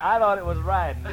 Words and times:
I 0.00 0.20
thought 0.20 0.38
it 0.38 0.46
was 0.46 0.58
riding. 0.58 1.04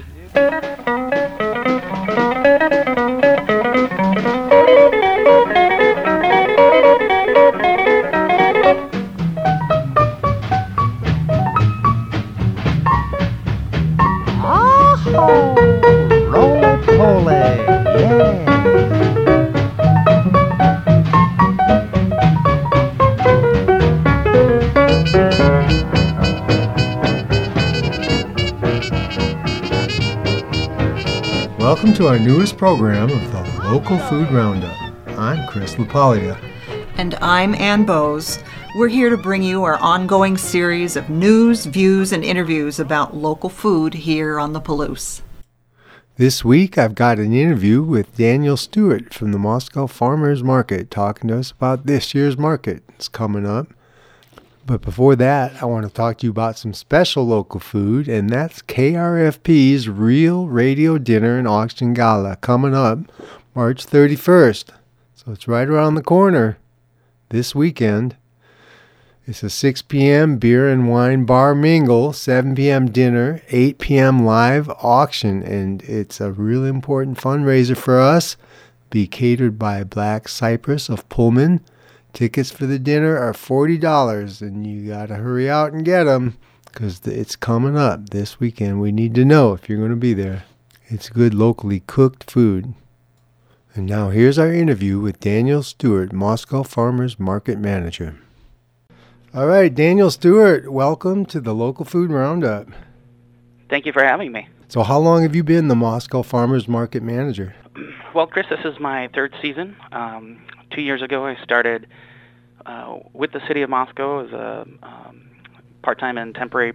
Welcome 31.86 32.04
to 32.04 32.08
our 32.08 32.18
newest 32.18 32.58
program 32.58 33.12
of 33.12 33.32
the 33.32 33.64
Local 33.64 34.00
Food 34.00 34.32
Roundup. 34.32 34.76
I'm 35.20 35.48
Chris 35.48 35.76
LaPaglia. 35.76 36.36
And 36.98 37.14
I'm 37.22 37.54
Ann 37.54 37.86
Bowes. 37.86 38.40
We're 38.76 38.88
here 38.88 39.12
to 39.12 39.18
bring 39.18 39.44
you 39.44 39.64
our 39.66 39.78
ongoing 39.78 40.36
series 40.36 40.96
of 40.96 41.12
news, 41.12 41.68
views, 41.68 42.12
and 42.12 42.26
interviews 42.26 42.80
about 42.80 43.16
local 43.16 43.50
food 43.50 43.94
here 43.94 44.40
on 44.40 44.54
the 44.54 44.60
Palouse. 44.60 45.22
This 46.18 46.44
week 46.44 46.76
I've 46.76 46.96
got 46.96 47.20
an 47.20 47.36
interview 47.36 47.84
with 47.84 48.18
Daniel 48.18 48.58
Stewart 48.58 49.14
from 49.14 49.32
the 49.32 49.38
Moscow 49.38 49.86
Farmers 49.86 50.44
Market 50.44 50.90
talking 50.90 51.28
to 51.28 51.38
us 51.38 51.52
about 51.52 51.86
this 51.86 52.16
year's 52.16 52.36
market. 52.36 52.82
It's 52.96 53.08
coming 53.08 53.46
up. 53.46 53.68
But 54.66 54.82
before 54.82 55.16
that, 55.18 55.62
I 55.62 55.66
want 55.66 55.86
to 55.86 55.94
talk 55.94 56.18
to 56.18 56.26
you 56.26 56.32
about 56.32 56.58
some 56.58 56.74
special 56.74 57.24
local 57.24 57.60
food, 57.60 58.08
and 58.08 58.32
that's 58.32 58.64
KRFP's 58.64 59.88
Real 59.88 60.48
Radio 60.48 60.98
Dinner 60.98 61.38
and 61.38 61.48
Auction 61.48 61.94
Gala 61.94 62.38
coming 62.38 62.74
up 62.74 63.00
March 63.54 63.86
31st. 63.86 64.72
So 65.14 65.32
it's 65.32 65.48
right 65.48 65.68
around 65.68 65.94
the 65.94 66.02
corner 66.02 66.58
this 67.30 67.54
weekend. 67.54 68.16
It's 69.28 69.44
a 69.44 69.52
6 69.52 69.84
p.m. 69.84 70.38
beer 70.38 70.68
and 70.68 70.90
wine 70.90 71.26
bar 71.26 71.54
mingle, 71.54 72.12
7 72.12 72.56
p.m. 72.56 72.90
dinner, 72.90 73.44
8 73.50 73.78
p.m. 73.78 74.26
live 74.26 74.68
auction, 74.70 75.44
and 75.44 75.84
it's 75.84 76.20
a 76.20 76.32
really 76.32 76.70
important 76.70 77.20
fundraiser 77.20 77.78
for 77.78 78.00
us. 78.00 78.36
Be 78.90 79.06
catered 79.06 79.60
by 79.60 79.84
Black 79.84 80.28
Cypress 80.28 80.90
of 80.90 81.08
Pullman. 81.10 81.62
Tickets 82.16 82.50
for 82.50 82.66
the 82.66 82.80
dinner 82.80 83.18
are 83.18 83.34
$40, 83.34 84.42
and 84.42 84.66
you 84.66 84.88
got 84.88 85.08
to 85.08 85.16
hurry 85.16 85.50
out 85.50 85.74
and 85.74 85.84
get 85.84 86.06
them 86.06 86.38
because 86.64 87.06
it's 87.06 87.36
coming 87.36 87.76
up 87.76 88.12
this 88.12 88.40
weekend. 88.40 88.80
We 88.80 88.94
need 88.94 89.14
to 89.16 89.26
know 89.26 89.52
if 89.52 89.68
you're 89.68 89.80
going 89.80 89.90
to 89.90 89.98
be 89.98 90.14
there. 90.14 90.46
It's 90.86 91.10
good 91.10 91.34
locally 91.34 91.82
cooked 91.82 92.32
food. 92.32 92.74
And 93.74 93.86
now 93.86 94.12
here's 94.12 94.40
our 94.40 94.54
interview 94.54 94.98
with 94.98 95.20
Daniel 95.20 95.62
Stewart, 95.62 96.14
Moscow 96.14 96.64
Farmers 96.64 97.20
Market 97.20 97.58
Manager. 97.60 98.16
All 99.34 99.48
right, 99.48 99.76
Daniel 99.76 100.10
Stewart, 100.10 100.72
welcome 100.72 101.26
to 101.26 101.42
the 101.42 101.54
Local 101.54 101.84
Food 101.84 102.12
Roundup. 102.12 102.70
Thank 103.70 103.86
you 103.86 103.92
for 103.92 104.06
having 104.06 104.32
me. 104.32 104.48
So, 104.70 104.84
how 104.84 105.00
long 105.00 105.24
have 105.24 105.36
you 105.36 105.44
been 105.44 105.68
the 105.68 105.76
Moscow 105.76 106.22
Farmers 106.22 106.70
Market 106.70 107.04
Manager? 107.04 107.54
Well, 108.14 108.28
Chris, 108.28 108.46
this 108.50 108.64
is 108.64 108.80
my 108.80 109.10
third 109.14 109.36
season. 109.42 109.76
Um, 109.92 110.40
two 110.76 110.82
years 110.82 111.02
ago, 111.02 111.26
I 111.26 111.42
started 111.42 111.88
uh, 112.66 112.98
with 113.14 113.32
the 113.32 113.42
city 113.48 113.62
of 113.62 113.70
Moscow 113.70 114.26
as 114.26 114.32
a 114.34 114.68
um, 114.84 115.30
part-time 115.82 116.18
and 116.18 116.36
temporary 116.36 116.74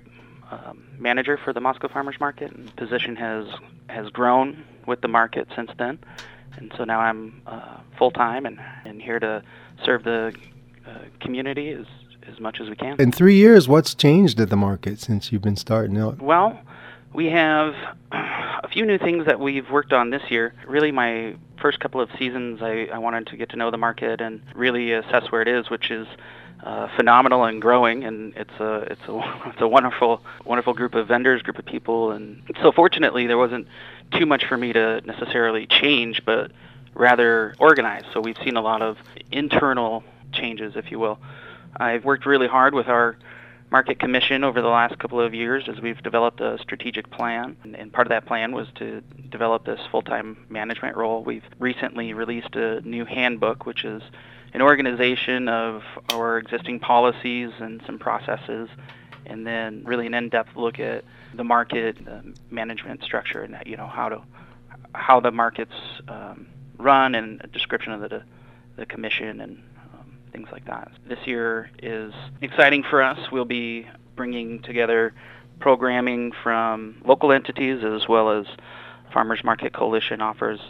um, 0.51 0.83
manager 0.99 1.37
for 1.37 1.53
the 1.53 1.61
Moscow 1.61 1.89
Farmers 1.89 2.17
Market, 2.19 2.51
and 2.53 2.69
the 2.69 2.73
position 2.73 3.15
has 3.17 3.47
has 3.89 4.09
grown 4.09 4.65
with 4.87 5.01
the 5.03 5.09
market 5.09 5.49
since 5.55 5.71
then. 5.79 5.99
And 6.57 6.73
so 6.77 6.85
now 6.85 7.01
I'm 7.01 7.43
uh, 7.47 7.79
full-time 7.99 8.47
and, 8.47 8.59
and 8.85 9.01
here 9.03 9.19
to 9.21 9.43
serve 9.85 10.05
the 10.05 10.33
uh, 10.87 10.91
community 11.21 11.71
as 11.71 11.87
as 12.27 12.41
much 12.41 12.61
as 12.61 12.69
we 12.69 12.77
can. 12.77 13.01
In 13.01 13.13
three 13.13 13.37
years, 13.37 13.69
what's 13.69 13.95
changed 13.95 14.41
at 14.41 14.51
the 14.51 14.57
market 14.57 15.01
since 15.01 15.31
you've 15.31 15.43
been 15.43 15.57
starting 15.57 15.99
out? 15.99 16.21
Well, 16.21 16.59
we 17.13 17.27
have 17.27 17.75
a 18.13 18.69
few 18.69 18.87
new 18.87 18.99
things 18.99 19.27
that 19.27 19.41
we've 19.41 19.69
worked 19.71 19.93
on 19.93 20.11
this 20.11 20.23
year. 20.29 20.55
Really, 20.67 20.93
my 20.93 21.35
first 21.61 21.81
couple 21.81 22.01
of 22.01 22.09
seasons, 22.19 22.61
I, 22.63 22.89
I 22.93 22.99
wanted 22.99 23.27
to 23.29 23.37
get 23.37 23.51
to 23.51 23.57
know 23.57 23.71
the 23.71 23.79
market 23.79 24.21
and 24.21 24.41
really 24.55 24.93
assess 24.93 25.31
where 25.31 25.43
it 25.43 25.49
is, 25.49 25.69
which 25.71 25.91
is 25.91 26.07
uh, 26.63 26.89
phenomenal 26.97 27.45
and 27.45 27.61
growing. 27.61 28.05
And 28.05 28.33
it's 28.37 28.61
a 28.61 28.75
it's 28.91 29.01
a 29.09 29.43
it's 29.47 29.61
a 29.61 29.69
wonderful 29.69 30.23
wonderful 30.45 30.75
group 30.75 30.95
of 30.95 31.09
vendors, 31.09 31.43
group 31.43 31.59
of 31.59 31.67
people. 31.67 32.13
And 32.13 32.43
so, 32.63 32.71
fortunately, 32.71 33.27
there 33.27 33.39
wasn't 33.39 33.67
too 34.17 34.27
much 34.27 34.45
for 34.47 34.57
me 34.57 34.73
to 34.73 35.01
necessarily 35.05 35.67
change, 35.67 36.23
but 36.25 36.53
rather 36.95 37.55
organize. 37.59 38.05
So 38.13 38.21
we've 38.21 38.39
seen 38.45 38.57
a 38.57 38.63
lot 38.63 38.83
of 38.83 38.97
internal 39.33 40.05
changes, 40.33 40.75
if 40.77 40.91
you 40.91 40.99
will. 40.99 41.19
I've 41.77 42.05
worked 42.05 42.27
really 42.27 42.49
hard 42.49 42.75
with 42.75 42.89
our 42.89 43.17
market 43.71 44.01
commission 44.01 44.43
over 44.43 44.61
the 44.61 44.69
last 44.69 44.99
couple 44.99 45.21
of 45.21 45.33
years 45.33 45.69
as 45.69 45.81
we've 45.81 46.03
developed 46.03 46.41
a 46.41 46.59
strategic 46.59 47.11
plan. 47.11 47.57
And, 47.63 47.93
part 47.93 48.07
of 48.07 48.11
that 48.11 48.27
plan 48.27 48.53
was 48.53 48.67
to 48.77 49.01
develop 49.31 49.65
this 49.65 49.81
full-time 49.91 50.45
management 50.49 50.97
role. 50.97 51.23
We've 51.23 51.45
recently 51.59 52.13
released 52.13 52.57
a 52.57 52.81
new 52.81 53.05
handbook, 53.05 53.67
which 53.67 53.85
is 53.85 54.03
an 54.53 54.63
organization 54.63 55.49
of 55.49 55.83
our 56.13 56.39
existing 56.39 56.81
policies 56.81 57.51
and 57.59 57.81
some 57.87 57.99
processes, 57.99 58.69
and 59.27 59.47
then 59.47 59.83
really 59.85 60.07
an 60.07 60.15
in-depth 60.15 60.57
look 60.57 60.81
at 60.81 61.05
the 61.35 61.45
market, 61.45 62.05
the 62.05 62.35
management 62.51 63.05
structure, 63.05 63.43
and 63.43 63.57
you 63.67 63.77
know 63.77 63.87
how 63.87 64.09
to 64.09 64.23
how 64.93 65.21
the 65.21 65.31
markets 65.31 65.75
um, 66.09 66.49
run, 66.79 67.15
and 67.15 67.41
a 67.45 67.47
description 67.47 67.93
of 67.93 68.01
the 68.01 68.23
the 68.77 68.87
commission 68.87 69.41
and 69.41 69.63
things 70.33 70.49
like 70.53 70.65
that. 70.67 70.91
This 71.09 71.19
year 71.27 71.71
is 71.83 72.13
exciting 72.41 72.85
for 72.89 73.03
us. 73.03 73.19
We'll 73.31 73.45
be 73.45 73.87
bringing 74.17 74.63
together 74.63 75.15
programming 75.61 76.33
from 76.43 77.03
local 77.05 77.33
entities 77.33 77.85
as 77.85 78.09
well 78.09 78.31
as 78.31 78.47
Farmers 79.13 79.43
Market 79.45 79.73
Coalition 79.73 80.21
offers 80.21 80.61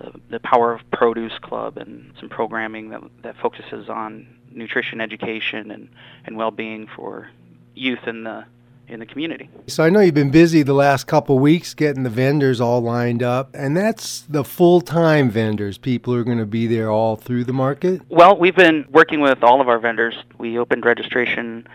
the, 0.00 0.12
the 0.30 0.40
Power 0.40 0.72
of 0.72 0.80
Produce 0.92 1.38
Club 1.40 1.76
and 1.78 2.12
some 2.20 2.28
programming 2.28 2.90
that, 2.90 3.02
that 3.22 3.36
focuses 3.36 3.88
on 3.88 4.26
nutrition 4.50 5.00
education 5.00 5.70
and, 5.70 5.88
and 6.24 6.36
well-being 6.36 6.86
for 6.94 7.30
youth 7.74 8.06
in 8.06 8.24
the 8.24 8.44
in 8.88 9.00
the 9.00 9.06
community. 9.06 9.48
So, 9.66 9.84
I 9.84 9.90
know 9.90 10.00
you've 10.00 10.14
been 10.14 10.30
busy 10.30 10.62
the 10.62 10.72
last 10.74 11.06
couple 11.06 11.38
weeks 11.38 11.74
getting 11.74 12.02
the 12.02 12.10
vendors 12.10 12.60
all 12.60 12.80
lined 12.80 13.22
up, 13.22 13.50
and 13.54 13.76
that's 13.76 14.22
the 14.22 14.44
full 14.44 14.80
time 14.80 15.30
vendors. 15.30 15.78
People 15.78 16.14
are 16.14 16.24
going 16.24 16.38
to 16.38 16.46
be 16.46 16.66
there 16.66 16.90
all 16.90 17.16
through 17.16 17.44
the 17.44 17.52
market. 17.52 18.02
Well, 18.08 18.36
we've 18.38 18.56
been 18.56 18.86
working 18.90 19.20
with 19.20 19.42
all 19.42 19.60
of 19.60 19.68
our 19.68 19.78
vendors. 19.78 20.14
We 20.38 20.58
opened 20.58 20.84
registration 20.84 21.66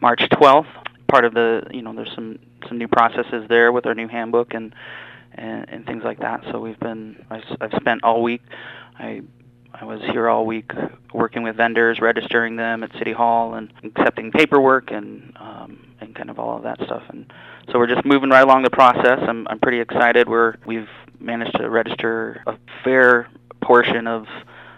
March 0.00 0.20
12th. 0.20 0.68
Part 1.08 1.24
of 1.24 1.32
the, 1.32 1.66
you 1.70 1.80
know, 1.80 1.94
there's 1.94 2.12
some 2.14 2.38
some 2.68 2.76
new 2.76 2.88
processes 2.88 3.46
there 3.48 3.72
with 3.72 3.86
our 3.86 3.94
new 3.94 4.08
handbook 4.08 4.52
and 4.52 4.74
and, 5.34 5.68
and 5.68 5.86
things 5.86 6.02
like 6.04 6.20
that. 6.20 6.42
So 6.50 6.60
we've 6.60 6.78
been, 6.80 7.24
I've, 7.30 7.44
I've 7.60 7.72
spent 7.80 8.02
all 8.02 8.22
week. 8.22 8.42
I 8.98 9.22
I 9.72 9.84
was 9.84 10.00
here 10.02 10.28
all 10.28 10.44
week 10.44 10.72
working 11.14 11.42
with 11.42 11.56
vendors, 11.56 12.00
registering 12.00 12.56
them 12.56 12.82
at 12.82 12.92
City 12.94 13.12
Hall, 13.12 13.54
and 13.54 13.72
accepting 13.84 14.32
paperwork 14.32 14.90
and 14.90 15.32
um, 15.36 15.87
and 16.00 16.14
kind 16.14 16.30
of 16.30 16.38
all 16.38 16.56
of 16.56 16.62
that 16.62 16.78
stuff. 16.84 17.02
And 17.08 17.32
so 17.70 17.78
we're 17.78 17.86
just 17.86 18.04
moving 18.04 18.30
right 18.30 18.42
along 18.42 18.62
the 18.62 18.70
process. 18.70 19.18
I'm 19.22 19.46
I'm 19.48 19.58
pretty 19.58 19.80
excited. 19.80 20.28
We're 20.28 20.54
we've 20.66 20.88
managed 21.20 21.56
to 21.58 21.68
register 21.68 22.42
a 22.46 22.56
fair 22.84 23.28
portion 23.60 24.06
of 24.06 24.26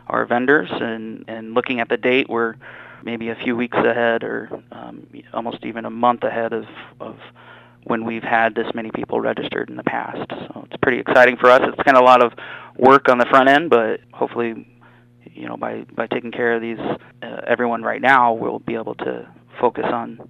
our 0.07 0.27
vendors, 0.27 0.71
and 0.71 1.25
and 1.29 1.55
looking 1.55 1.81
at 1.81 1.89
the 1.89 1.97
date, 1.97 2.29
we're 2.29 2.55
maybe 3.03 3.31
a 3.31 3.35
few 3.35 3.57
weeks 3.57 3.79
ahead, 3.79 4.25
or 4.25 4.51
um, 4.73 5.07
almost 5.33 5.65
even 5.65 5.85
a 5.85 5.91
month 5.91 6.23
ahead 6.23 6.53
of 6.53 6.65
of 7.01 7.17
when 7.85 8.05
we've 8.05 8.23
had 8.23 8.55
this 8.55 8.67
many 8.75 8.91
people 8.91 9.21
registered 9.21 9.71
in 9.71 9.77
the 9.77 9.85
past. 9.85 10.31
So 10.31 10.67
it's 10.71 10.77
pretty 10.83 10.99
exciting 10.99 11.37
for 11.37 11.51
us. 11.51 11.63
It's 11.65 11.83
kind 11.83 11.97
of 11.97 12.03
a 12.03 12.07
lot 12.07 12.23
of 12.23 12.33
work 12.77 13.09
on 13.09 13.19
the 13.19 13.27
front 13.27 13.49
end, 13.49 13.71
but 13.71 14.01
hopefully 14.13 14.67
you 15.35 15.49
know, 15.49 15.57
by 15.57 15.85
by 15.95 16.07
taking 16.07 16.31
care 16.31 16.55
of 16.55 16.63
these, 16.63 16.79
uh, 17.23 17.41
everyone 17.47 17.83
right 17.83 18.01
now 18.01 18.33
we'll 18.33 18.59
be 18.59 18.75
able 18.75 18.95
to 18.97 19.29
focus 19.61 19.87
on 19.87 20.21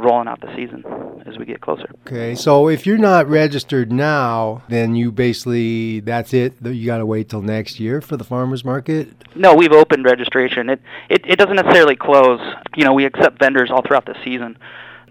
rolling 0.00 0.28
out 0.28 0.40
the 0.40 0.54
season 0.56 0.84
as 1.26 1.38
we 1.38 1.44
get 1.44 1.60
closer. 1.60 1.88
Okay, 2.06 2.34
so 2.34 2.68
if 2.68 2.86
you're 2.86 2.98
not 2.98 3.28
registered 3.28 3.92
now, 3.92 4.62
then 4.68 4.94
you 4.94 5.12
basically 5.12 6.00
that's 6.00 6.32
it. 6.34 6.54
You 6.62 6.86
got 6.86 6.98
to 6.98 7.06
wait 7.06 7.28
till 7.28 7.42
next 7.42 7.78
year 7.78 8.00
for 8.00 8.16
the 8.16 8.24
farmers 8.24 8.64
market. 8.64 9.08
No, 9.34 9.54
we've 9.54 9.72
opened 9.72 10.04
registration. 10.04 10.70
It, 10.70 10.80
it 11.08 11.22
it 11.26 11.38
doesn't 11.38 11.56
necessarily 11.56 11.96
close. 11.96 12.40
You 12.76 12.84
know, 12.84 12.92
we 12.92 13.04
accept 13.04 13.38
vendors 13.38 13.70
all 13.70 13.82
throughout 13.82 14.06
the 14.06 14.16
season. 14.24 14.58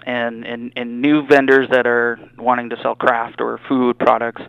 And, 0.06 0.44
and, 0.44 0.72
and 0.76 1.02
new 1.02 1.28
vendors 1.28 1.68
that 1.72 1.86
are 1.86 2.18
wanting 2.38 2.70
to 2.72 2.82
sell 2.82 2.96
craft 2.96 3.42
or 3.42 3.60
food 3.68 4.00
products 4.00 4.42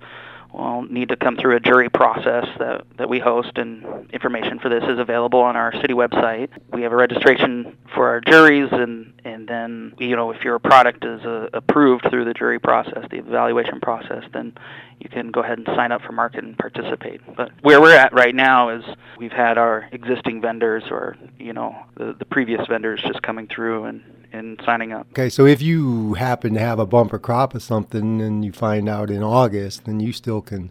will 0.52 0.82
need 0.82 1.08
to 1.10 1.16
come 1.16 1.36
through 1.36 1.56
a 1.56 1.60
jury 1.60 1.88
process 1.88 2.46
that, 2.58 2.84
that 2.98 3.08
we 3.08 3.18
host, 3.18 3.52
and 3.56 4.10
information 4.12 4.58
for 4.58 4.68
this 4.68 4.84
is 4.84 4.98
available 4.98 5.40
on 5.40 5.56
our 5.56 5.72
city 5.80 5.94
website. 5.94 6.48
We 6.72 6.82
have 6.82 6.92
a 6.92 6.96
registration 6.96 7.76
for 7.94 8.08
our 8.08 8.20
juries, 8.20 8.68
and, 8.72 9.12
and 9.24 9.48
then, 9.48 9.94
you 9.98 10.16
know, 10.16 10.30
if 10.30 10.42
your 10.42 10.58
product 10.58 11.04
is 11.04 11.20
uh, 11.24 11.48
approved 11.52 12.06
through 12.10 12.24
the 12.24 12.34
jury 12.34 12.58
process, 12.58 13.04
the 13.10 13.18
evaluation 13.18 13.80
process, 13.80 14.24
then 14.32 14.52
you 14.98 15.08
can 15.08 15.30
go 15.30 15.40
ahead 15.42 15.58
and 15.58 15.66
sign 15.68 15.92
up 15.92 16.02
for 16.02 16.12
market 16.12 16.44
and 16.44 16.58
participate. 16.58 17.20
But 17.36 17.52
where 17.62 17.80
we're 17.80 17.96
at 17.96 18.12
right 18.12 18.34
now 18.34 18.70
is 18.70 18.84
we've 19.18 19.32
had 19.32 19.58
our 19.58 19.88
existing 19.92 20.40
vendors 20.40 20.84
or, 20.90 21.16
you 21.38 21.52
know, 21.52 21.76
the, 21.96 22.14
the 22.18 22.24
previous 22.24 22.66
vendors 22.66 23.00
just 23.02 23.22
coming 23.22 23.46
through 23.46 23.84
and, 23.84 24.02
and 24.32 24.60
signing 24.64 24.92
up. 24.92 25.06
Okay, 25.10 25.28
so 25.28 25.46
if 25.46 25.60
you 25.62 26.14
happen 26.14 26.54
to 26.54 26.60
have 26.60 26.78
a 26.78 26.86
bumper 26.86 27.18
crop 27.18 27.54
of 27.54 27.62
something 27.62 28.20
and 28.20 28.44
you 28.44 28.52
find 28.52 28.88
out 28.88 29.10
in 29.10 29.22
August, 29.22 29.84
then 29.84 30.00
you 30.00 30.12
still 30.12 30.40
can 30.40 30.70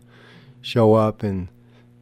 show 0.61 0.93
up 0.93 1.23
and 1.23 1.47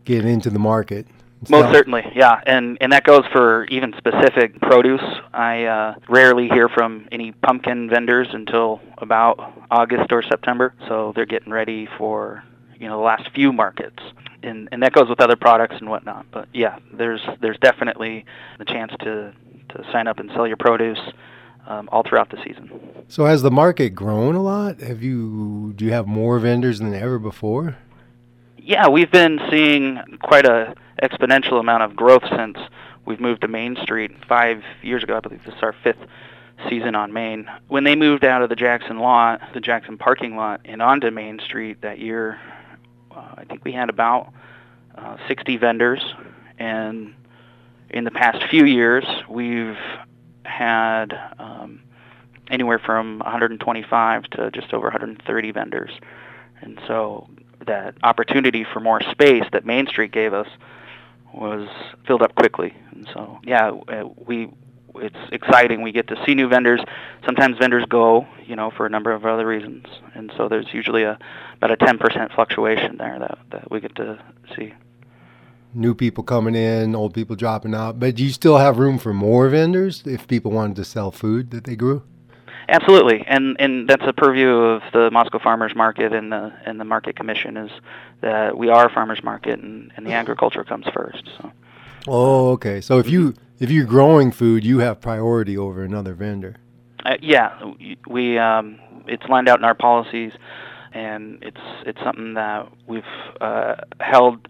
get 0.06 0.25
into 0.25 0.50
the 0.50 0.59
market. 0.59 1.07
and 1.42 1.50
Most 1.50 1.63
sell. 1.65 1.74
certainly, 1.74 2.04
yeah, 2.15 2.42
and 2.45 2.77
and 2.81 2.92
that 2.92 3.04
goes 3.04 3.24
for 3.31 3.65
even 3.65 3.94
specific 3.98 4.59
produce. 4.62 5.04
I 5.33 5.65
uh, 5.65 5.95
rarely 6.09 6.48
hear 6.48 6.69
from 6.69 7.07
any 7.12 7.31
pumpkin 7.31 7.89
vendors 7.89 8.27
until 8.31 8.81
about 8.98 9.53
August 9.69 10.12
or 10.12 10.24
September, 10.24 10.74
so 10.88 11.12
they're 11.15 11.25
getting 11.25 11.51
ready 11.51 11.88
for 11.98 12.44
you 12.80 12.88
know 12.88 12.98
the 12.98 13.03
last 13.03 13.30
few 13.33 13.51
markets, 13.51 14.01
and 14.44 14.69
and 14.71 14.81
that 14.83 14.94
goes 14.94 15.10
with 15.10 15.19
other 15.19 15.36
products 15.36 15.75
and 15.80 15.89
whatnot. 15.89 16.25
But 16.31 16.48
yeah, 16.53 16.80
there's 16.94 17.21
there's 17.42 17.57
definitely 17.60 18.25
the 18.57 18.65
chance 18.65 18.94
to 19.01 19.33
to 19.69 19.83
sign 19.92 20.07
up 20.07 20.19
and 20.19 20.31
sell 20.33 20.48
your 20.48 20.57
produce 20.57 21.00
um, 21.68 21.90
all 21.92 22.04
throughout 22.04 22.30
the 22.30 22.38
season. 22.44 22.72
So 23.08 23.25
has 23.25 23.42
the 23.42 23.52
market 23.52 23.90
grown 23.92 24.36
a 24.36 24.42
lot? 24.42 24.80
Have 24.80 25.04
you 25.04 25.74
do 25.75 25.86
you 25.86 25.92
have 25.92 26.08
more 26.08 26.40
vendors 26.40 26.80
than 26.80 26.94
ever 26.94 27.19
before? 27.19 27.78
Yeah, 28.58 28.88
we've 28.88 29.12
been 29.12 29.40
seeing 29.50 30.00
quite 30.22 30.46
a 30.46 30.74
exponential 31.02 31.60
amount 31.60 31.84
of 31.84 31.96
growth 31.96 32.24
since 32.36 32.58
we've 33.06 33.19
moved 33.19 33.42
to 33.42 33.48
Main 33.48 33.78
Street 33.81 34.12
five 34.28 34.64
years 34.81 35.04
ago. 35.04 35.16
I 35.16 35.19
believe 35.19 35.44
this 35.46 35.56
is 35.56 35.64
our 35.64 35.75
fifth 35.84 36.00
season 36.69 36.96
on 36.96 37.14
Main. 37.14 37.48
When 37.68 37.84
they 37.84 37.96
moved 37.96 38.25
out 38.25 38.42
of 38.42 38.50
the 38.50 38.56
Jackson 38.56 39.00
lot, 39.00 39.42
the 39.54 39.62
Jackson 39.62 39.98
parking 39.98 40.36
lot, 40.36 40.62
and 40.66 40.81
onto 40.81 41.12
Main 41.12 41.40
Street 41.40 41.81
that 41.81 42.00
year, 42.00 42.40
uh, 43.12 43.36
I 43.38 43.46
think 43.46 43.63
we 43.63 43.72
had 43.72 43.90
about 43.90 44.34
uh, 44.98 45.18
60 45.28 45.58
vendors, 45.58 46.04
and 46.58 47.13
in 47.90 48.04
the 48.04 48.12
past 48.12 48.44
few 48.50 48.66
years, 48.66 49.06
we've 49.30 49.78
had 50.48 51.14
um, 51.40 51.82
anywhere 52.50 52.80
from 52.80 53.20
125 53.20 54.24
to 54.32 54.52
just 54.52 54.74
over 54.74 54.86
130 54.86 55.52
vendors, 55.52 55.92
and 56.62 56.80
so 56.88 57.30
that 57.66 57.96
opportunity 58.04 58.66
for 58.72 58.80
more 58.80 59.02
space 59.12 59.44
that 59.52 59.66
Main 59.66 59.88
Street 59.88 60.12
gave 60.12 60.34
us 60.34 60.48
was 61.34 61.68
filled 62.06 62.22
up 62.22 62.36
quickly. 62.36 62.74
And 62.92 63.08
so, 63.14 63.40
yeah, 63.44 63.70
uh, 63.70 64.06
we 64.26 64.50
it's 64.96 65.32
exciting. 65.32 65.82
We 65.82 65.92
get 65.92 66.08
to 66.08 66.24
see 66.26 66.34
new 66.34 66.48
vendors. 66.48 66.82
Sometimes 67.26 67.58
vendors 67.58 67.86
go, 67.88 68.28
you 68.46 68.56
know, 68.56 68.72
for 68.76 68.86
a 68.86 68.90
number 68.90 69.12
of 69.12 69.26
other 69.26 69.46
reasons, 69.46 69.86
and 70.16 70.32
so 70.36 70.48
there's 70.48 70.74
usually 70.74 71.04
a 71.04 71.20
about 71.56 71.72
a 71.72 71.78
10% 71.78 72.34
fluctuation 72.34 72.98
there 72.98 73.20
that 73.20 73.38
that 73.52 73.72
we 73.72 73.80
get 73.80 73.96
to 73.96 74.20
see. 74.56 74.74
New 75.77 75.94
people 75.94 76.24
coming 76.24 76.56
in, 76.56 76.95
old 76.95 77.13
people 77.13 77.35
dropping 77.35 77.75
out. 77.75 78.00
But 78.00 78.15
do 78.15 78.24
you 78.24 78.31
still 78.31 78.57
have 78.57 78.77
room 78.79 78.97
for 78.97 79.13
more 79.13 79.47
vendors 79.50 80.03
if 80.06 80.27
people 80.27 80.51
wanted 80.51 80.75
to 80.77 80.85
sell 80.85 81.12
food 81.12 81.51
that 81.51 81.63
they 81.65 81.75
grew? 81.75 82.03
Absolutely, 82.69 83.24
and 83.27 83.56
and 83.59 83.88
that's 83.88 84.03
a 84.06 84.12
purview 84.12 84.50
of 84.50 84.81
the 84.91 85.09
Moscow 85.12 85.39
Farmers 85.39 85.74
Market 85.75 86.12
and 86.12 86.31
the 86.31 86.51
and 86.65 86.79
the 86.79 86.83
Market 86.85 87.15
Commission 87.15 87.56
is 87.56 87.71
that 88.21 88.57
we 88.57 88.68
are 88.69 88.88
a 88.88 88.94
farmers 88.94 89.24
market 89.24 89.59
and, 89.59 89.91
and 89.95 90.06
the 90.06 90.12
agriculture 90.12 90.63
comes 90.65 90.85
first. 90.94 91.24
So 91.38 91.51
Oh, 92.07 92.51
okay. 92.51 92.81
So 92.81 93.00
if 93.00 93.09
you 93.09 93.35
if 93.59 93.69
you're 93.71 93.85
growing 93.85 94.31
food, 94.31 94.65
you 94.65 94.79
have 94.79 95.00
priority 95.00 95.57
over 95.57 95.83
another 95.83 96.13
vendor. 96.13 96.56
uh, 97.06 97.15
yeah, 97.21 97.74
we 98.07 98.38
um, 98.38 98.79
it's 99.07 99.25
lined 99.29 99.47
out 99.47 99.59
in 99.59 99.65
our 99.65 99.75
policies, 99.75 100.33
and 100.94 101.39
it's 101.41 101.62
it's 101.85 102.00
something 102.03 102.33
that 102.33 102.68
we've 102.88 103.03
uh, 103.39 103.75
held, 104.00 104.47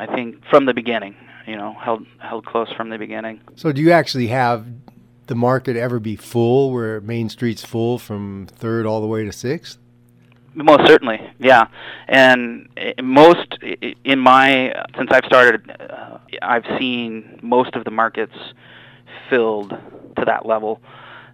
I 0.00 0.06
think, 0.06 0.42
from 0.46 0.64
the 0.64 0.72
beginning. 0.72 1.14
You 1.46 1.56
know, 1.56 1.74
held 1.74 2.06
held 2.18 2.46
close 2.46 2.72
from 2.72 2.90
the 2.90 2.98
beginning. 2.98 3.40
So 3.56 3.72
do 3.72 3.82
you 3.82 3.92
actually 3.92 4.28
have 4.28 4.66
the 5.26 5.34
market 5.34 5.76
ever 5.76 6.00
be 6.00 6.16
full 6.16 6.72
where 6.72 7.00
Main 7.00 7.28
Street's 7.28 7.64
full 7.64 7.98
from 7.98 8.46
3rd 8.46 8.88
all 8.88 9.00
the 9.00 9.06
way 9.06 9.24
to 9.24 9.30
6th? 9.30 9.76
Most 10.54 10.86
certainly, 10.86 11.20
yeah. 11.38 11.68
And 12.08 12.68
uh, 12.76 13.02
most 13.02 13.58
in 14.04 14.18
my 14.18 14.74
since 14.96 15.10
I've 15.12 15.24
started, 15.26 15.70
uh, 15.70 16.18
I've 16.42 16.64
seen 16.78 17.38
most 17.42 17.74
of 17.74 17.84
the 17.84 17.90
markets 17.90 18.34
filled 19.28 19.70
to 19.70 20.24
that 20.24 20.46
level. 20.46 20.80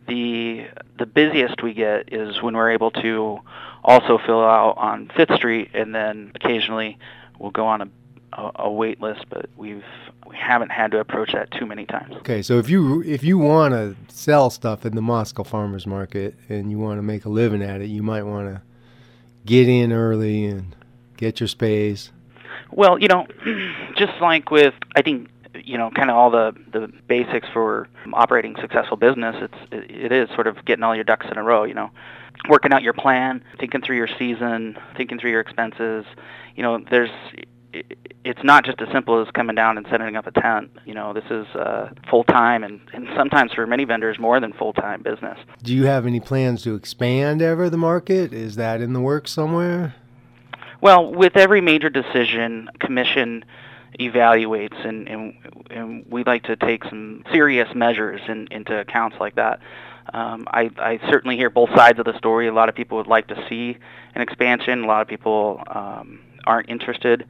The 0.09 0.67
the 0.99 1.07
busiest 1.07 1.63
we 1.63 1.73
get 1.73 2.13
is 2.13 2.43
when 2.43 2.57
we're 2.57 2.71
able 2.71 2.91
to 2.91 3.39
also 3.83 4.19
fill 4.19 4.45
out 4.45 4.75
on 4.77 5.11
Fifth 5.17 5.35
Street, 5.37 5.71
and 5.73 5.95
then 5.95 6.33
occasionally 6.35 6.99
we'll 7.39 7.51
go 7.51 7.67
on 7.67 7.81
a 7.81 7.89
a, 8.37 8.51
a 8.57 8.71
wait 8.71 9.01
list, 9.01 9.27
but 9.31 9.49
we've 9.57 9.85
we 10.27 10.37
haven't 10.37 10.71
had 10.71 10.91
to 10.91 10.99
approach 10.99 11.33
that 11.33 11.51
too 11.53 11.67
many 11.67 11.87
times. 11.87 12.15
Okay, 12.17 12.43
so 12.43 12.59
if 12.59 12.69
you 12.69 13.03
if 13.03 13.23
you 13.23 13.39
want 13.39 13.73
to 13.73 13.97
sell 14.09 14.51
stuff 14.51 14.85
in 14.85 14.95
the 14.95 15.03
Moscow 15.03 15.43
Farmers 15.43 15.87
Market 15.87 16.35
and 16.49 16.71
you 16.71 16.79
want 16.79 16.99
to 16.99 17.03
make 17.03 17.25
a 17.25 17.29
living 17.29 17.63
at 17.63 17.81
it, 17.81 17.87
you 17.87 18.03
might 18.03 18.25
want 18.25 18.49
to 18.49 18.63
get 19.45 19.69
in 19.69 19.93
early 19.93 20.45
and 20.45 20.75
get 21.17 21.41
your 21.41 21.49
space. 21.49 22.11
Well, 22.71 22.99
you 22.99 23.09
know, 23.09 23.27
just 23.97 24.21
like 24.21 24.51
with 24.51 24.75
I 24.95 25.03
think 25.03 25.29
you 25.55 25.79
know 25.79 25.91
kind 25.91 26.11
of 26.11 26.17
all 26.17 26.31
the 26.31 26.55
the 26.73 26.93
basics 27.07 27.49
for 27.53 27.89
operating 28.13 28.57
successful 28.61 28.97
business, 28.97 29.37
it's 29.41 29.73
it, 29.73 29.91
it 29.91 30.13
is 30.13 30.29
sort 30.35 30.47
of 30.47 30.65
getting 30.65 30.83
all 30.83 30.95
your 30.95 31.05
ducks 31.05 31.27
in 31.31 31.39
a 31.39 31.43
row. 31.43 31.65
You 31.65 31.75
know, 31.75 31.91
working 32.49 32.73
out 32.73 32.83
your 32.83 32.93
plan, 32.93 33.43
thinking 33.59 33.81
through 33.81 33.97
your 33.97 34.09
season, 34.19 34.77
thinking 34.97 35.19
through 35.19 35.31
your 35.31 35.41
expenses. 35.41 36.05
You 36.55 36.63
know, 36.63 36.85
there's 36.91 37.11
it's 38.25 38.43
not 38.43 38.65
just 38.65 38.81
as 38.81 38.89
simple 38.93 39.21
as 39.21 39.31
coming 39.33 39.55
down 39.55 39.79
and 39.79 39.87
setting 39.91 40.17
up 40.17 40.27
a 40.27 40.33
tent. 40.33 40.71
You 40.85 40.95
know, 40.95 41.13
this 41.13 41.25
is 41.31 41.47
uh, 41.55 41.91
full 42.11 42.25
time 42.25 42.65
and, 42.65 42.81
and 42.93 43.09
sometimes 43.17 43.53
for 43.53 43.67
many 43.67 43.85
vendors 43.85 44.19
more 44.19 44.41
than 44.41 44.53
full 44.53 44.73
time 44.73 45.03
business. 45.03 45.39
Do 45.63 45.75
you 45.75 45.85
have 45.87 46.07
any 46.07 46.21
plans 46.21 46.63
to 46.65 46.75
expand 46.75 47.43
ever 47.43 47.71
the 47.71 47.79
market? 47.79 48.33
Is 48.33 48.57
that 48.57 48.81
in 48.81 48.93
the 48.93 49.01
works 49.01 49.31
somewhere? 49.31 49.95
Well, 50.81 51.13
with 51.13 51.37
every 51.37 51.61
major 51.61 51.89
decision, 51.89 52.69
commission 52.81 53.45
evaluates, 53.99 54.87
and, 54.87 55.09
and, 55.09 55.35
and 55.71 56.07
we 56.11 56.23
like 56.25 56.45
to 56.45 56.57
take 56.57 56.85
some 56.85 57.25
serious 57.33 57.69
measures 57.75 58.21
in, 58.29 58.49
into 58.51 58.79
accounts 58.79 59.17
like 59.19 59.37
that. 59.37 59.61
Um, 60.13 60.47
I, 60.51 60.71
I 60.79 61.01
certainly 61.11 61.37
hear 61.37 61.51
both 61.51 61.71
sides 61.71 61.99
of 61.99 62.05
the 62.05 62.17
story. 62.19 62.47
A 62.47 62.53
lot 62.53 62.69
of 62.69 62.75
people 62.75 62.99
would 62.99 63.07
like 63.07 63.29
to 63.29 63.47
see 63.49 63.77
an 64.15 64.23
expansion. 64.23 64.85
A 64.85 64.87
lot 64.87 65.03
of 65.03 65.09
people 65.09 65.63
um, 65.67 66.21
aren't 66.47 66.69
interested. 66.69 67.27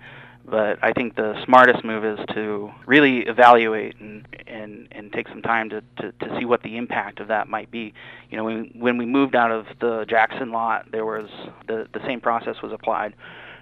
But 0.48 0.78
I 0.80 0.92
think 0.92 1.16
the 1.16 1.34
smartest 1.44 1.84
move 1.84 2.04
is 2.04 2.20
to 2.34 2.70
really 2.86 3.20
evaluate 3.20 3.98
and, 3.98 4.26
and, 4.46 4.86
and 4.92 5.12
take 5.12 5.28
some 5.28 5.42
time 5.42 5.70
to, 5.70 5.82
to, 5.98 6.12
to 6.12 6.38
see 6.38 6.44
what 6.44 6.62
the 6.62 6.76
impact 6.76 7.18
of 7.18 7.28
that 7.28 7.48
might 7.48 7.70
be. 7.70 7.92
You 8.30 8.36
know, 8.36 8.44
when, 8.44 8.70
when 8.74 8.96
we 8.96 9.06
moved 9.06 9.34
out 9.34 9.50
of 9.50 9.66
the 9.80 10.04
Jackson 10.08 10.52
lot, 10.52 10.92
there 10.92 11.04
was 11.04 11.28
the, 11.66 11.88
the 11.92 12.00
same 12.06 12.20
process 12.20 12.62
was 12.62 12.72
applied 12.72 13.14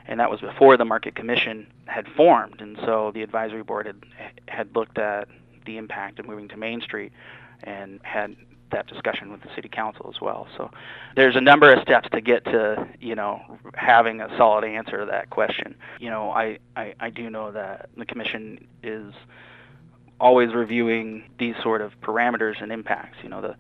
and 0.06 0.20
that 0.20 0.30
was 0.30 0.40
before 0.40 0.76
the 0.76 0.84
market 0.84 1.14
commission 1.14 1.66
had 1.86 2.06
formed 2.16 2.60
and 2.60 2.76
so 2.84 3.10
the 3.14 3.22
advisory 3.22 3.62
board 3.62 3.86
had 3.86 3.96
had 4.48 4.74
looked 4.74 4.98
at 4.98 5.28
the 5.66 5.78
impact 5.78 6.18
of 6.18 6.26
moving 6.26 6.48
to 6.48 6.56
main 6.56 6.80
street 6.80 7.12
and 7.62 8.00
had 8.02 8.36
that 8.74 8.86
discussion 8.86 9.32
with 9.32 9.40
the 9.42 9.48
city 9.54 9.68
council 9.68 10.12
as 10.14 10.20
well. 10.20 10.46
So 10.56 10.70
there's 11.16 11.36
a 11.36 11.40
number 11.40 11.72
of 11.72 11.80
steps 11.82 12.08
to 12.12 12.20
get 12.20 12.44
to 12.44 12.86
you 13.00 13.14
know 13.14 13.40
having 13.74 14.20
a 14.20 14.28
solid 14.36 14.64
answer 14.64 14.98
to 14.98 15.06
that 15.06 15.30
question. 15.30 15.74
You 16.00 16.10
know 16.10 16.30
i 16.30 16.58
i, 16.76 16.94
I 17.00 17.10
do 17.10 17.30
know 17.30 17.52
that 17.52 17.88
the 17.96 18.04
commission 18.04 18.66
is 18.82 19.12
always 20.20 20.54
reviewing 20.54 21.24
these 21.38 21.54
sort 21.62 21.80
of 21.80 21.92
parameters 22.00 22.62
and 22.62 22.70
impacts 22.70 23.18
you 23.22 23.28
know 23.28 23.40
the 23.40 23.56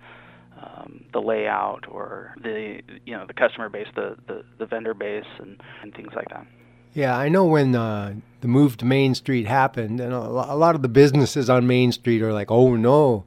um, 0.60 1.04
the 1.12 1.20
layout 1.20 1.84
or 1.88 2.34
the 2.42 2.80
you 3.04 3.16
know 3.16 3.26
the 3.26 3.34
customer 3.34 3.68
base, 3.68 3.88
the, 3.94 4.16
the, 4.26 4.44
the 4.58 4.66
vendor 4.66 4.94
base, 4.94 5.24
and, 5.38 5.60
and 5.82 5.94
things 5.94 6.12
like 6.14 6.28
that. 6.28 6.46
Yeah, 6.92 7.16
I 7.16 7.28
know 7.28 7.44
when 7.44 7.74
uh, 7.74 8.14
the 8.40 8.48
move 8.48 8.76
to 8.78 8.84
Main 8.84 9.14
Street 9.14 9.46
happened, 9.46 10.00
and 10.00 10.12
a 10.12 10.18
a 10.18 10.56
lot 10.56 10.74
of 10.74 10.82
the 10.82 10.88
businesses 10.88 11.50
on 11.50 11.66
Main 11.66 11.92
Street 11.92 12.22
are 12.22 12.32
like, 12.32 12.50
"Oh 12.50 12.76
no, 12.76 13.24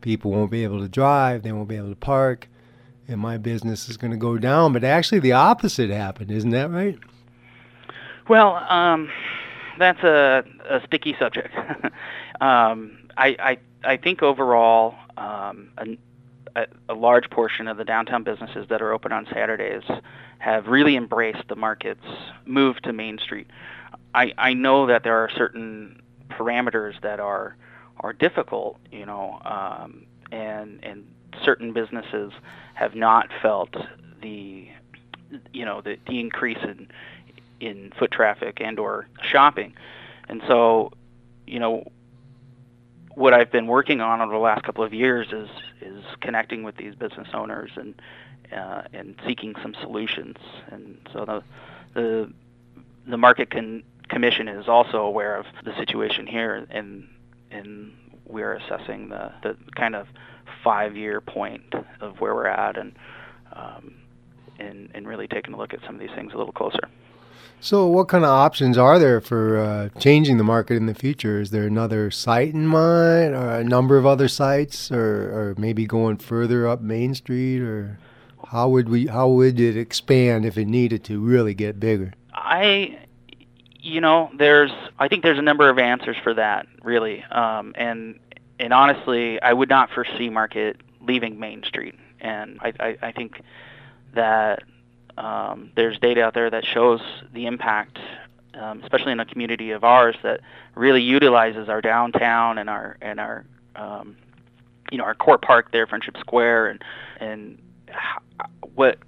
people 0.00 0.30
won't 0.30 0.50
be 0.50 0.64
able 0.64 0.80
to 0.80 0.88
drive, 0.88 1.42
they 1.42 1.52
won't 1.52 1.68
be 1.68 1.76
able 1.76 1.90
to 1.90 1.96
park, 1.96 2.48
and 3.06 3.20
my 3.20 3.38
business 3.38 3.88
is 3.88 3.96
going 3.96 4.10
to 4.10 4.16
go 4.16 4.38
down." 4.38 4.72
But 4.72 4.84
actually, 4.84 5.20
the 5.20 5.32
opposite 5.32 5.90
happened, 5.90 6.30
isn't 6.30 6.50
that 6.50 6.70
right? 6.70 6.98
Well, 8.28 8.56
um, 8.56 9.10
that's 9.78 10.02
a, 10.02 10.44
a 10.68 10.80
sticky 10.86 11.16
subject. 11.18 11.54
um, 12.40 12.98
I, 13.16 13.36
I 13.38 13.58
I 13.84 13.96
think 13.96 14.22
overall, 14.22 14.94
um, 15.16 15.70
a, 16.56 16.66
a, 16.88 16.94
large 16.94 17.30
portion 17.30 17.68
of 17.68 17.76
the 17.76 17.84
downtown 17.84 18.24
businesses 18.24 18.66
that 18.68 18.82
are 18.82 18.92
open 18.92 19.12
on 19.12 19.26
Saturdays 19.32 19.84
have 20.38 20.66
really 20.66 20.96
embraced 20.96 21.46
the 21.48 21.56
market's 21.56 22.04
move 22.44 22.80
to 22.82 22.92
Main 22.92 23.18
Street. 23.18 23.46
I, 24.14 24.32
I 24.36 24.54
know 24.54 24.86
that 24.86 25.04
there 25.04 25.18
are 25.18 25.30
certain 25.30 26.02
parameters 26.30 27.00
that 27.02 27.20
are 27.20 27.56
are 28.00 28.12
difficult, 28.12 28.78
you 28.90 29.06
know, 29.06 29.40
um, 29.44 30.06
and 30.30 30.82
and 30.82 31.04
certain 31.44 31.72
businesses 31.72 32.32
have 32.74 32.94
not 32.94 33.28
felt 33.42 33.74
the 34.22 34.68
you 35.52 35.64
know 35.64 35.80
the, 35.80 35.96
the 36.06 36.20
increase 36.20 36.62
in 36.62 36.88
in 37.60 37.92
foot 37.98 38.10
traffic 38.10 38.60
and 38.60 38.78
or 38.78 39.06
shopping, 39.22 39.74
and 40.28 40.42
so 40.46 40.92
you 41.46 41.58
know 41.58 41.90
what 43.14 43.34
I've 43.34 43.50
been 43.50 43.66
working 43.66 44.00
on 44.00 44.20
over 44.20 44.32
the 44.32 44.38
last 44.38 44.62
couple 44.62 44.84
of 44.84 44.94
years 44.94 45.28
is 45.32 45.48
is 45.80 46.04
connecting 46.20 46.62
with 46.62 46.76
these 46.76 46.94
business 46.94 47.28
owners 47.34 47.70
and 47.76 48.00
uh, 48.56 48.82
and 48.92 49.14
seeking 49.26 49.54
some 49.60 49.74
solutions. 49.80 50.36
And 50.70 50.98
so 51.12 51.24
the 51.24 51.42
the 51.94 52.32
the 53.06 53.16
market 53.16 53.50
can, 53.50 53.82
commission 54.08 54.48
is 54.48 54.68
also 54.68 54.98
aware 54.98 55.36
of 55.36 55.46
the 55.64 55.74
situation 55.76 56.26
here, 56.26 56.66
and 56.70 57.08
and 57.50 57.92
we're 58.26 58.54
assessing 58.54 59.08
the 59.08 59.32
the 59.42 59.56
kind 59.76 59.94
of 59.94 60.06
five 60.62 60.96
year 60.96 61.20
point 61.20 61.74
of 62.00 62.20
where 62.20 62.34
we're 62.34 62.46
at, 62.46 62.76
and 62.76 62.92
um, 63.52 63.94
and 64.58 64.90
and 64.94 65.06
really 65.06 65.28
taking 65.28 65.54
a 65.54 65.56
look 65.56 65.72
at 65.72 65.80
some 65.86 65.94
of 65.94 66.00
these 66.00 66.14
things 66.14 66.32
a 66.34 66.36
little 66.36 66.52
closer. 66.52 66.88
So, 67.60 67.86
what 67.88 68.06
kind 68.06 68.24
of 68.24 68.30
options 68.30 68.78
are 68.78 69.00
there 69.00 69.20
for 69.20 69.58
uh, 69.58 69.88
changing 69.98 70.36
the 70.36 70.44
market 70.44 70.76
in 70.76 70.86
the 70.86 70.94
future? 70.94 71.40
Is 71.40 71.50
there 71.50 71.66
another 71.66 72.08
site 72.08 72.54
in 72.54 72.68
mind, 72.68 73.34
or 73.34 73.50
a 73.50 73.64
number 73.64 73.98
of 73.98 74.06
other 74.06 74.28
sites, 74.28 74.92
or, 74.92 75.50
or 75.50 75.54
maybe 75.58 75.84
going 75.84 76.18
further 76.18 76.68
up 76.68 76.80
Main 76.80 77.14
Street, 77.14 77.60
or 77.60 77.98
how 78.48 78.68
would 78.68 78.88
we 78.88 79.08
how 79.08 79.28
would 79.28 79.58
it 79.58 79.76
expand 79.76 80.46
if 80.46 80.56
it 80.56 80.66
needed 80.66 81.02
to 81.04 81.18
really 81.18 81.52
get 81.52 81.80
bigger? 81.80 82.12
I, 82.32 82.98
you 83.80 84.00
know, 84.00 84.30
there's 84.36 84.72
I 84.98 85.08
think 85.08 85.22
there's 85.22 85.38
a 85.38 85.42
number 85.42 85.68
of 85.68 85.78
answers 85.78 86.16
for 86.22 86.34
that, 86.34 86.66
really, 86.82 87.22
um, 87.24 87.74
and 87.76 88.18
and 88.58 88.72
honestly, 88.72 89.40
I 89.40 89.52
would 89.52 89.68
not 89.68 89.90
foresee 89.90 90.30
market 90.30 90.80
leaving 91.00 91.38
Main 91.38 91.62
Street, 91.62 91.94
and 92.20 92.58
I 92.60 92.72
I, 92.80 92.98
I 93.02 93.12
think 93.12 93.40
that 94.14 94.62
um, 95.16 95.70
there's 95.74 95.98
data 95.98 96.22
out 96.22 96.34
there 96.34 96.50
that 96.50 96.64
shows 96.64 97.00
the 97.32 97.46
impact, 97.46 97.98
um, 98.54 98.82
especially 98.82 99.12
in 99.12 99.20
a 99.20 99.26
community 99.26 99.70
of 99.70 99.84
ours 99.84 100.16
that 100.22 100.40
really 100.74 101.02
utilizes 101.02 101.68
our 101.68 101.80
downtown 101.80 102.58
and 102.58 102.68
our 102.68 102.96
and 103.00 103.20
our 103.20 103.44
um, 103.76 104.16
you 104.90 104.98
know 104.98 105.04
our 105.04 105.14
core 105.14 105.38
park 105.38 105.70
there, 105.72 105.86
Friendship 105.86 106.16
Square, 106.18 106.68
and 106.68 106.84
and 107.20 107.58
what 108.74 108.98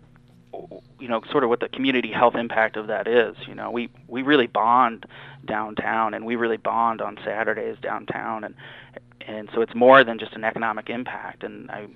you 0.98 1.08
know 1.08 1.22
sort 1.30 1.44
of 1.44 1.50
what 1.50 1.60
the 1.60 1.68
community 1.68 2.12
health 2.12 2.34
impact 2.34 2.76
of 2.76 2.86
that 2.88 3.06
is. 3.06 3.36
You 3.46 3.54
know, 3.54 3.70
we 3.70 3.88
we 4.08 4.22
really 4.22 4.46
bond 4.46 5.06
downtown, 5.44 6.14
and 6.14 6.24
we 6.24 6.36
really 6.36 6.56
bond 6.56 7.00
on 7.00 7.18
Saturdays 7.24 7.76
downtown, 7.80 8.44
and 8.44 8.54
and 9.26 9.48
so 9.54 9.60
it's 9.62 9.74
more 9.74 10.04
than 10.04 10.18
just 10.18 10.32
an 10.34 10.44
economic 10.44 10.90
impact. 10.90 11.44
And 11.44 11.70
I 11.70 11.86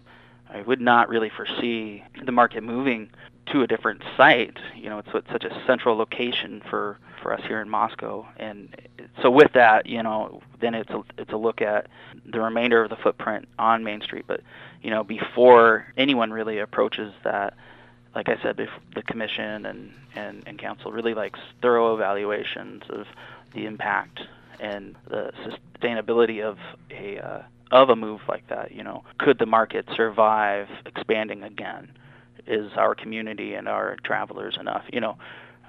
I 0.51 0.63
would 0.63 0.81
not 0.81 1.09
really 1.09 1.31
foresee 1.31 2.03
the 2.25 2.33
market 2.33 2.63
moving 2.63 3.11
to 3.53 3.63
a 3.63 3.67
different 3.67 4.03
site. 4.17 4.57
You 4.75 4.89
know, 4.89 4.99
it's, 4.99 5.09
it's 5.15 5.31
such 5.31 5.45
a 5.45 5.63
central 5.67 5.97
location 5.97 6.63
for 6.69 6.99
for 7.23 7.33
us 7.33 7.41
here 7.47 7.61
in 7.61 7.69
Moscow, 7.69 8.27
and 8.37 8.69
so 9.23 9.31
with 9.31 9.53
that, 9.55 9.87
you 9.87 10.03
know, 10.03 10.43
then 10.61 10.75
it's 10.75 10.91
a 10.91 11.03
it's 11.19 11.33
a 11.33 11.37
look 11.37 11.63
at 11.63 11.89
the 12.27 12.41
remainder 12.41 12.83
of 12.83 12.91
the 12.91 12.97
footprint 12.97 13.49
on 13.59 13.83
Main 13.85 14.01
Street. 14.03 14.25
But 14.27 14.41
you 14.83 14.91
know, 14.91 15.05
before 15.05 15.87
anyone 15.97 16.33
really 16.33 16.59
approaches 16.59 17.13
that, 17.25 17.55
like 18.15 18.29
I 18.29 18.41
said, 18.43 18.57
the 18.95 19.03
commission 19.03 19.67
and 19.67 19.93
and 20.15 20.43
and 20.47 20.59
council 20.59 20.93
really 20.93 21.15
likes 21.15 21.41
thorough 21.63 21.95
evaluations 21.95 22.83
of 22.89 23.07
the 23.55 23.67
impact 23.67 24.21
and 24.61 24.95
the 25.09 25.33
sustainability 25.81 26.43
of 26.43 26.59
a 26.91 27.19
uh, 27.19 27.43
of 27.71 27.91
a 27.91 27.97
move 27.97 28.21
like 28.29 28.47
that. 28.49 28.73
You 28.73 28.85
know, 28.85 29.05
could 29.19 29.39
the 29.39 29.47
market 29.47 29.87
survive 29.97 30.69
expanding 30.87 31.43
again? 31.43 31.91
is 32.47 32.73
our 32.77 32.95
community 32.95 33.55
and 33.55 33.69
our 33.69 33.97
travelers 34.05 34.57
enough, 34.59 34.85
you 34.93 35.01
know. 35.01 35.17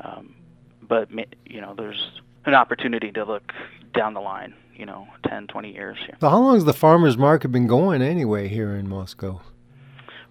Um, 0.03 0.35
but 0.81 1.09
you 1.45 1.61
know, 1.61 1.73
there's 1.75 2.11
an 2.45 2.53
opportunity 2.53 3.11
to 3.11 3.23
look 3.23 3.51
down 3.93 4.13
the 4.13 4.19
line, 4.21 4.53
you 4.75 4.85
know, 4.85 5.07
10, 5.27 5.47
20 5.47 5.73
years. 5.73 5.97
Yeah. 6.07 6.15
So 6.19 6.29
how 6.29 6.39
long 6.39 6.55
has 6.55 6.65
the 6.65 6.73
farmers 6.73 7.17
market 7.17 7.49
been 7.49 7.67
going 7.67 8.01
anyway 8.01 8.47
here 8.47 8.75
in 8.75 8.87
Moscow? 8.87 9.41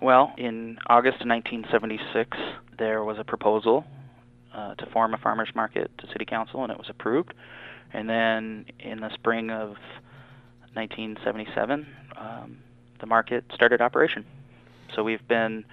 Well, 0.05 0.35
in 0.37 0.77
August 0.87 1.23
of 1.23 1.29
1976, 1.29 2.37
there 2.79 3.03
was 3.03 3.19
a 3.19 3.25
proposal 3.25 3.87
uh, 4.53 4.75
to 4.75 4.85
form 4.91 5.15
a 5.15 5.17
farmers 5.17 5.49
market 5.55 5.91
to 5.97 6.07
city 6.09 6.27
council, 6.27 6.63
and 6.63 6.71
it 6.71 6.77
was 6.77 6.91
approved. 6.91 7.33
And 7.91 8.07
then 8.07 8.67
in 8.79 9.01
the 9.01 9.09
spring 9.15 9.51
of 9.51 9.79
1977, 10.75 11.87
um, 12.19 12.59
the 13.01 13.07
market 13.07 13.45
started 13.55 13.81
operation. 13.81 14.27
So 14.95 15.03
we've 15.03 15.27
been 15.27 15.65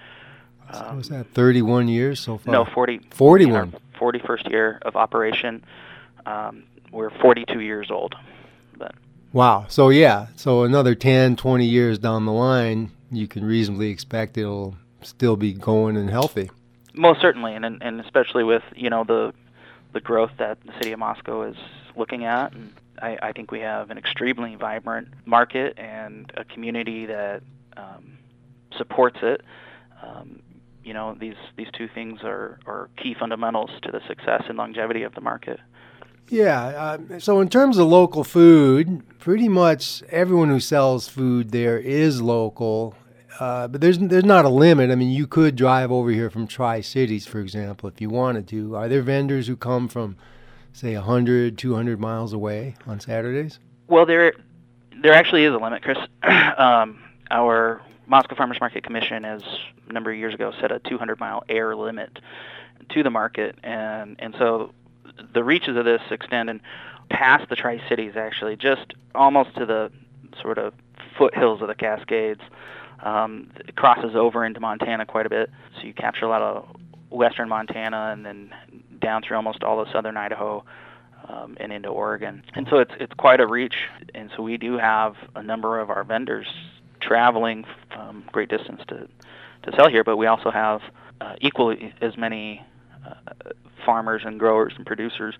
um, 0.70 0.96
was 0.96 1.10
that 1.10 1.26
31 1.34 1.88
years 1.88 2.18
so 2.18 2.38
far? 2.38 2.52
No, 2.52 2.64
40. 2.64 3.00
41. 3.10 3.74
41st 4.00 4.50
year 4.50 4.78
of 4.80 4.96
operation. 4.96 5.62
Um, 6.24 6.62
we're 6.90 7.10
42 7.10 7.60
years 7.60 7.90
old. 7.90 8.14
But 8.78 8.94
wow. 9.34 9.66
So 9.68 9.90
yeah. 9.90 10.28
So 10.36 10.62
another 10.62 10.94
10, 10.94 11.36
20 11.36 11.66
years 11.66 11.98
down 11.98 12.24
the 12.24 12.32
line, 12.32 12.92
you 13.12 13.28
can 13.28 13.44
reasonably 13.44 13.90
expect 13.90 14.36
it'll 14.36 14.76
still 15.02 15.36
be 15.36 15.52
going 15.52 15.96
and 15.96 16.10
healthy. 16.10 16.50
Most 16.94 17.20
certainly, 17.20 17.54
and 17.54 17.64
and 17.64 18.00
especially 18.00 18.44
with 18.44 18.62
you 18.74 18.90
know 18.90 19.04
the 19.04 19.32
the 19.92 20.00
growth 20.00 20.32
that 20.38 20.58
the 20.64 20.72
city 20.74 20.92
of 20.92 20.98
Moscow 20.98 21.42
is 21.42 21.56
looking 21.96 22.24
at, 22.24 22.52
and 22.52 22.72
I, 23.00 23.18
I 23.22 23.32
think 23.32 23.50
we 23.50 23.60
have 23.60 23.90
an 23.90 23.98
extremely 23.98 24.54
vibrant 24.54 25.08
market 25.26 25.78
and 25.78 26.30
a 26.36 26.44
community 26.44 27.06
that 27.06 27.42
um, 27.76 28.18
supports 28.76 29.18
it. 29.22 29.42
Um, 30.02 30.42
you 30.84 30.92
know 30.92 31.16
these 31.18 31.36
these 31.56 31.68
two 31.76 31.88
things 31.88 32.20
are 32.22 32.58
are 32.66 32.90
key 32.96 33.14
fundamentals 33.18 33.70
to 33.82 33.90
the 33.90 34.00
success 34.06 34.44
and 34.48 34.58
longevity 34.58 35.02
of 35.02 35.14
the 35.14 35.20
market. 35.20 35.60
Yeah. 36.28 36.62
Uh, 37.10 37.18
so 37.18 37.40
in 37.40 37.48
terms 37.48 37.78
of 37.78 37.88
local 37.88 38.24
food, 38.24 39.02
pretty 39.18 39.48
much 39.48 40.02
everyone 40.04 40.48
who 40.48 40.60
sells 40.60 41.08
food 41.08 41.50
there 41.50 41.78
is 41.78 42.22
local. 42.22 42.94
Uh, 43.40 43.68
but 43.68 43.80
there's 43.80 43.98
there's 43.98 44.24
not 44.24 44.44
a 44.44 44.48
limit. 44.48 44.90
I 44.90 44.94
mean, 44.94 45.10
you 45.10 45.26
could 45.26 45.56
drive 45.56 45.90
over 45.90 46.10
here 46.10 46.30
from 46.30 46.46
Tri 46.46 46.80
Cities, 46.80 47.26
for 47.26 47.40
example, 47.40 47.88
if 47.88 48.00
you 48.00 48.10
wanted 48.10 48.46
to. 48.48 48.76
Are 48.76 48.88
there 48.88 49.02
vendors 49.02 49.46
who 49.46 49.56
come 49.56 49.88
from, 49.88 50.16
say, 50.72 50.94
100, 50.94 51.56
200 51.56 52.00
miles 52.00 52.32
away 52.32 52.76
on 52.86 53.00
Saturdays? 53.00 53.58
Well, 53.88 54.06
there 54.06 54.34
there 55.02 55.12
actually 55.12 55.44
is 55.44 55.54
a 55.54 55.58
limit, 55.58 55.82
Chris. 55.82 55.98
um, 56.56 57.02
our 57.30 57.80
Moscow 58.06 58.34
Farmers 58.34 58.60
Market 58.60 58.84
Commission 58.84 59.24
has 59.24 59.42
a 59.88 59.92
number 59.92 60.10
of 60.10 60.18
years 60.18 60.34
ago 60.34 60.52
set 60.60 60.70
a 60.70 60.78
200 60.80 61.18
mile 61.18 61.42
air 61.48 61.74
limit 61.74 62.18
to 62.90 63.02
the 63.02 63.10
market, 63.10 63.56
and 63.62 64.16
and 64.18 64.34
so 64.38 64.72
the 65.34 65.42
reaches 65.42 65.76
of 65.76 65.84
this 65.84 66.02
extend 66.10 66.50
and 66.50 66.60
past 67.08 67.48
the 67.48 67.56
Tri 67.56 67.80
Cities 67.88 68.12
actually, 68.16 68.56
just 68.56 68.94
almost 69.14 69.54
to 69.56 69.66
the 69.66 69.90
sort 70.40 70.58
of 70.58 70.74
foothills 71.16 71.60
of 71.60 71.68
the 71.68 71.74
Cascades. 71.74 72.40
Um, 73.02 73.50
it 73.56 73.74
crosses 73.76 74.14
over 74.14 74.44
into 74.44 74.60
Montana 74.60 75.06
quite 75.06 75.26
a 75.26 75.30
bit, 75.30 75.50
so 75.76 75.86
you 75.86 75.92
capture 75.92 76.24
a 76.24 76.28
lot 76.28 76.42
of 76.42 76.76
western 77.10 77.48
Montana 77.48 78.10
and 78.12 78.24
then 78.24 78.52
down 79.00 79.22
through 79.22 79.36
almost 79.36 79.62
all 79.62 79.80
of 79.80 79.88
southern 79.92 80.16
Idaho. 80.16 80.64
Um, 81.28 81.56
and 81.60 81.72
into 81.72 81.88
Oregon, 81.88 82.42
and 82.56 82.66
so 82.68 82.78
it's 82.78 82.90
it's 82.98 83.12
quite 83.14 83.38
a 83.38 83.46
reach, 83.46 83.76
and 84.12 84.28
so 84.36 84.42
we 84.42 84.56
do 84.56 84.76
have 84.76 85.14
a 85.36 85.42
number 85.42 85.78
of 85.78 85.88
our 85.88 86.02
vendors 86.02 86.48
traveling 87.00 87.64
um, 87.96 88.24
great 88.32 88.48
distance 88.48 88.80
to 88.88 89.06
to 89.62 89.76
sell 89.76 89.88
here, 89.88 90.02
but 90.02 90.16
we 90.16 90.26
also 90.26 90.50
have 90.50 90.80
uh, 91.20 91.34
equally 91.40 91.94
as 92.00 92.16
many 92.16 92.64
uh, 93.06 93.32
farmers 93.86 94.22
and 94.24 94.40
growers 94.40 94.72
and 94.76 94.84
producers 94.84 95.36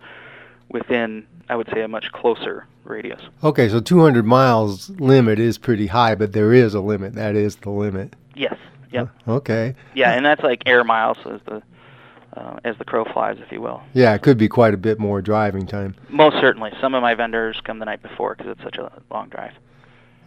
within, 0.73 1.27
I 1.49 1.57
would 1.57 1.69
say, 1.73 1.83
a 1.83 1.89
much 1.89 2.11
closer 2.13 2.67
radius. 2.85 3.21
Okay, 3.45 3.69
so 3.69 3.81
200 3.81 4.25
miles 4.25 4.91
limit 4.91 5.39
is 5.39 5.59
pretty 5.59 5.87
high, 5.87 6.15
but 6.15 6.33
there 6.33 6.53
is 6.53 6.75
a 6.75 6.81
limit. 6.81 7.15
That 7.15 7.37
is 7.37 7.57
the 7.57 7.71
limit. 7.71 8.17
Yes. 8.35 8.57
Yep. 8.91 9.09
Okay. 9.29 9.75
Yeah, 9.95 10.13
and 10.13 10.25
that's 10.25 10.43
like 10.43 10.63
air 10.67 10.85
miles 10.85 11.19
as 11.25 11.41
the 11.47 11.63
uh, 12.37 12.59
as 12.65 12.77
the 12.79 12.85
crow 12.85 13.05
flies, 13.05 13.37
if 13.41 13.53
you 13.53 13.61
will. 13.61 13.83
Yeah, 13.93 14.15
it 14.15 14.23
could 14.23 14.39
be 14.39 14.49
quite 14.49 14.73
a 14.73 14.79
bit 14.79 14.99
more 14.99 15.21
driving 15.21 15.67
time. 15.67 15.95
Most 16.09 16.41
certainly. 16.41 16.71
Some 16.81 16.95
of 16.95 17.03
my 17.03 17.15
vendors 17.15 17.61
come 17.65 17.79
the 17.79 17.85
night 17.85 18.03
before 18.03 18.35
because 18.35 18.53
it's 18.53 18.63
such 18.63 18.77
a 18.77 18.91
long 19.11 19.29
drive. 19.29 19.53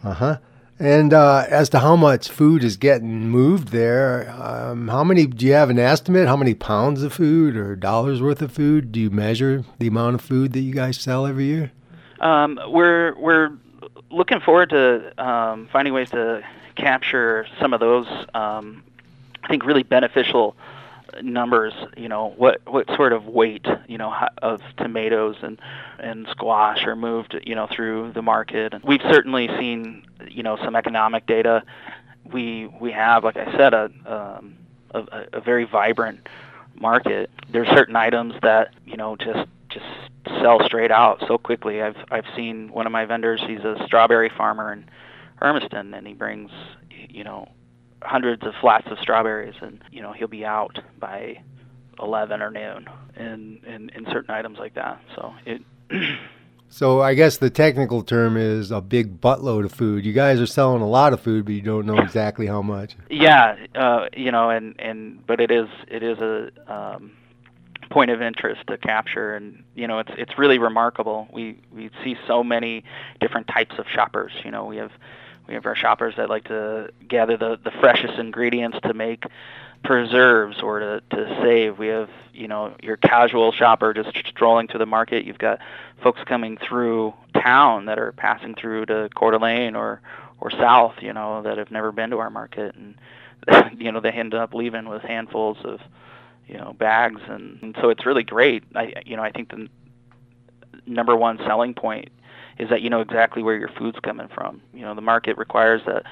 Uh 0.04 0.14
huh. 0.14 0.38
And 0.78 1.14
uh, 1.14 1.46
as 1.48 1.70
to 1.70 1.78
how 1.78 1.96
much 1.96 2.28
food 2.28 2.62
is 2.62 2.76
getting 2.76 3.30
moved 3.30 3.68
there, 3.68 4.30
um, 4.30 4.88
how 4.88 5.04
many 5.04 5.26
do 5.26 5.46
you 5.46 5.54
have 5.54 5.70
an 5.70 5.78
estimate? 5.78 6.28
How 6.28 6.36
many 6.36 6.52
pounds 6.52 7.02
of 7.02 7.14
food 7.14 7.56
or 7.56 7.76
dollars 7.76 8.20
worth 8.20 8.42
of 8.42 8.52
food 8.52 8.92
do 8.92 9.00
you 9.00 9.10
measure 9.10 9.64
the 9.78 9.86
amount 9.86 10.16
of 10.16 10.20
food 10.20 10.52
that 10.52 10.60
you 10.60 10.74
guys 10.74 10.98
sell 10.98 11.26
every 11.26 11.44
year? 11.44 11.72
Um, 12.20 12.60
we're 12.68 13.14
we're 13.16 13.52
looking 14.10 14.40
forward 14.40 14.70
to 14.70 15.12
um, 15.22 15.68
finding 15.72 15.94
ways 15.94 16.10
to 16.10 16.42
capture 16.74 17.46
some 17.58 17.72
of 17.72 17.80
those. 17.80 18.06
Um, 18.34 18.82
I 19.42 19.48
think 19.48 19.64
really 19.64 19.82
beneficial 19.82 20.56
numbers, 21.22 21.72
you 21.96 22.08
know, 22.08 22.34
what 22.36 22.60
what 22.66 22.86
sort 22.96 23.12
of 23.12 23.26
weight, 23.26 23.66
you 23.88 23.98
know, 23.98 24.12
of 24.42 24.60
tomatoes 24.76 25.36
and 25.42 25.60
and 25.98 26.26
squash 26.30 26.84
are 26.84 26.96
moved, 26.96 27.36
you 27.44 27.54
know, 27.54 27.66
through 27.70 28.12
the 28.12 28.22
market. 28.22 28.74
And 28.74 28.82
we've 28.84 29.02
certainly 29.02 29.48
seen, 29.58 30.06
you 30.28 30.42
know, 30.42 30.56
some 30.64 30.76
economic 30.76 31.26
data. 31.26 31.62
We 32.32 32.66
we 32.80 32.92
have, 32.92 33.24
like 33.24 33.36
I 33.36 33.56
said, 33.56 33.74
a 33.74 33.90
um, 34.06 34.56
a, 34.90 35.26
a 35.34 35.40
very 35.40 35.64
vibrant 35.64 36.28
market. 36.80 37.30
There's 37.50 37.68
certain 37.68 37.96
items 37.96 38.34
that 38.42 38.74
you 38.84 38.96
know 38.96 39.16
just 39.16 39.48
just 39.68 39.86
sell 40.40 40.64
straight 40.64 40.90
out 40.90 41.22
so 41.26 41.38
quickly. 41.38 41.82
I've 41.82 41.96
I've 42.10 42.26
seen 42.34 42.72
one 42.72 42.86
of 42.86 42.92
my 42.92 43.04
vendors. 43.04 43.42
He's 43.46 43.60
a 43.60 43.76
strawberry 43.86 44.30
farmer 44.36 44.72
in 44.72 44.86
Hermiston, 45.36 45.94
and 45.94 46.06
he 46.06 46.14
brings 46.14 46.50
you 46.90 47.24
know 47.24 47.48
hundreds 48.02 48.42
of 48.44 48.54
flats 48.60 48.86
of 48.90 48.98
strawberries, 48.98 49.54
and 49.60 49.82
you 49.90 50.02
know 50.02 50.12
he'll 50.12 50.28
be 50.28 50.44
out 50.44 50.78
by 50.98 51.42
11 52.00 52.42
or 52.42 52.50
noon, 52.50 52.86
in 53.16 53.60
in, 53.66 53.90
in 53.90 54.06
certain 54.12 54.30
items 54.30 54.58
like 54.58 54.74
that. 54.74 55.00
So 55.14 55.34
it. 55.44 55.62
So 56.68 57.00
I 57.00 57.14
guess 57.14 57.36
the 57.36 57.48
technical 57.48 58.02
term 58.02 58.36
is 58.36 58.72
a 58.72 58.80
big 58.80 59.20
buttload 59.20 59.64
of 59.64 59.72
food. 59.72 60.04
You 60.04 60.12
guys 60.12 60.40
are 60.40 60.46
selling 60.46 60.82
a 60.82 60.88
lot 60.88 61.12
of 61.12 61.20
food, 61.20 61.44
but 61.44 61.54
you 61.54 61.62
don't 61.62 61.86
know 61.86 61.98
exactly 61.98 62.46
how 62.46 62.60
much. 62.60 62.96
Yeah, 63.08 63.56
uh, 63.76 64.06
you 64.12 64.32
know, 64.32 64.50
and 64.50 64.74
and 64.80 65.24
but 65.26 65.40
it 65.40 65.52
is 65.52 65.68
it 65.86 66.02
is 66.02 66.18
a 66.18 66.50
um, 66.66 67.12
point 67.90 68.10
of 68.10 68.20
interest 68.20 68.62
to 68.68 68.78
capture, 68.78 69.34
and 69.34 69.62
you 69.74 69.86
know, 69.86 69.98
it's 70.00 70.10
it's 70.18 70.38
really 70.38 70.58
remarkable. 70.58 71.28
We 71.32 71.58
we 71.72 71.90
see 72.02 72.16
so 72.26 72.42
many 72.42 72.84
different 73.20 73.48
types 73.48 73.76
of 73.78 73.86
shoppers. 73.92 74.32
You 74.44 74.50
know, 74.50 74.64
we 74.64 74.76
have 74.76 74.90
we 75.46 75.54
have 75.54 75.66
our 75.66 75.76
shoppers 75.76 76.14
that 76.16 76.28
like 76.28 76.44
to 76.44 76.90
gather 77.08 77.36
the 77.36 77.58
the 77.62 77.70
freshest 77.70 78.18
ingredients 78.18 78.78
to 78.82 78.94
make 78.94 79.24
preserves 79.86 80.60
or 80.60 80.80
to, 80.80 81.02
to 81.10 81.38
save. 81.42 81.78
We 81.78 81.88
have, 81.88 82.10
you 82.34 82.48
know, 82.48 82.74
your 82.82 82.96
casual 82.96 83.52
shopper 83.52 83.94
just 83.94 84.10
strolling 84.26 84.68
through 84.68 84.78
the 84.78 84.86
market. 84.86 85.24
You've 85.24 85.38
got 85.38 85.60
folks 86.02 86.20
coming 86.26 86.58
through 86.58 87.14
town 87.34 87.86
that 87.86 87.98
are 87.98 88.12
passing 88.12 88.54
through 88.54 88.86
to 88.86 89.08
Coeur 89.14 89.32
d'Alene 89.32 89.76
or 89.76 90.00
or 90.40 90.50
south, 90.50 90.94
you 91.00 91.12
know, 91.12 91.42
that 91.42 91.56
have 91.56 91.70
never 91.70 91.92
been 91.92 92.10
to 92.10 92.18
our 92.18 92.30
market 92.30 92.74
and 92.74 92.94
you 93.78 93.92
know, 93.92 94.00
they 94.00 94.10
end 94.10 94.34
up 94.34 94.54
leaving 94.54 94.88
with 94.88 95.02
handfuls 95.02 95.58
of, 95.62 95.80
you 96.48 96.56
know, 96.56 96.72
bags 96.72 97.20
and, 97.28 97.58
and 97.62 97.76
so 97.80 97.90
it's 97.90 98.04
really 98.04 98.24
great. 98.24 98.64
I 98.74 98.92
you 99.04 99.16
know, 99.16 99.22
I 99.22 99.30
think 99.30 99.50
the 99.50 99.68
number 100.86 101.16
one 101.16 101.38
selling 101.38 101.74
point 101.74 102.10
is 102.58 102.68
that 102.70 102.82
you 102.82 102.90
know 102.90 103.00
exactly 103.00 103.42
where 103.42 103.56
your 103.56 103.68
food's 103.68 103.98
coming 104.00 104.28
from. 104.28 104.62
You 104.72 104.82
know, 104.82 104.94
the 104.94 105.00
market 105.00 105.36
requires 105.38 105.82
that 105.86 106.04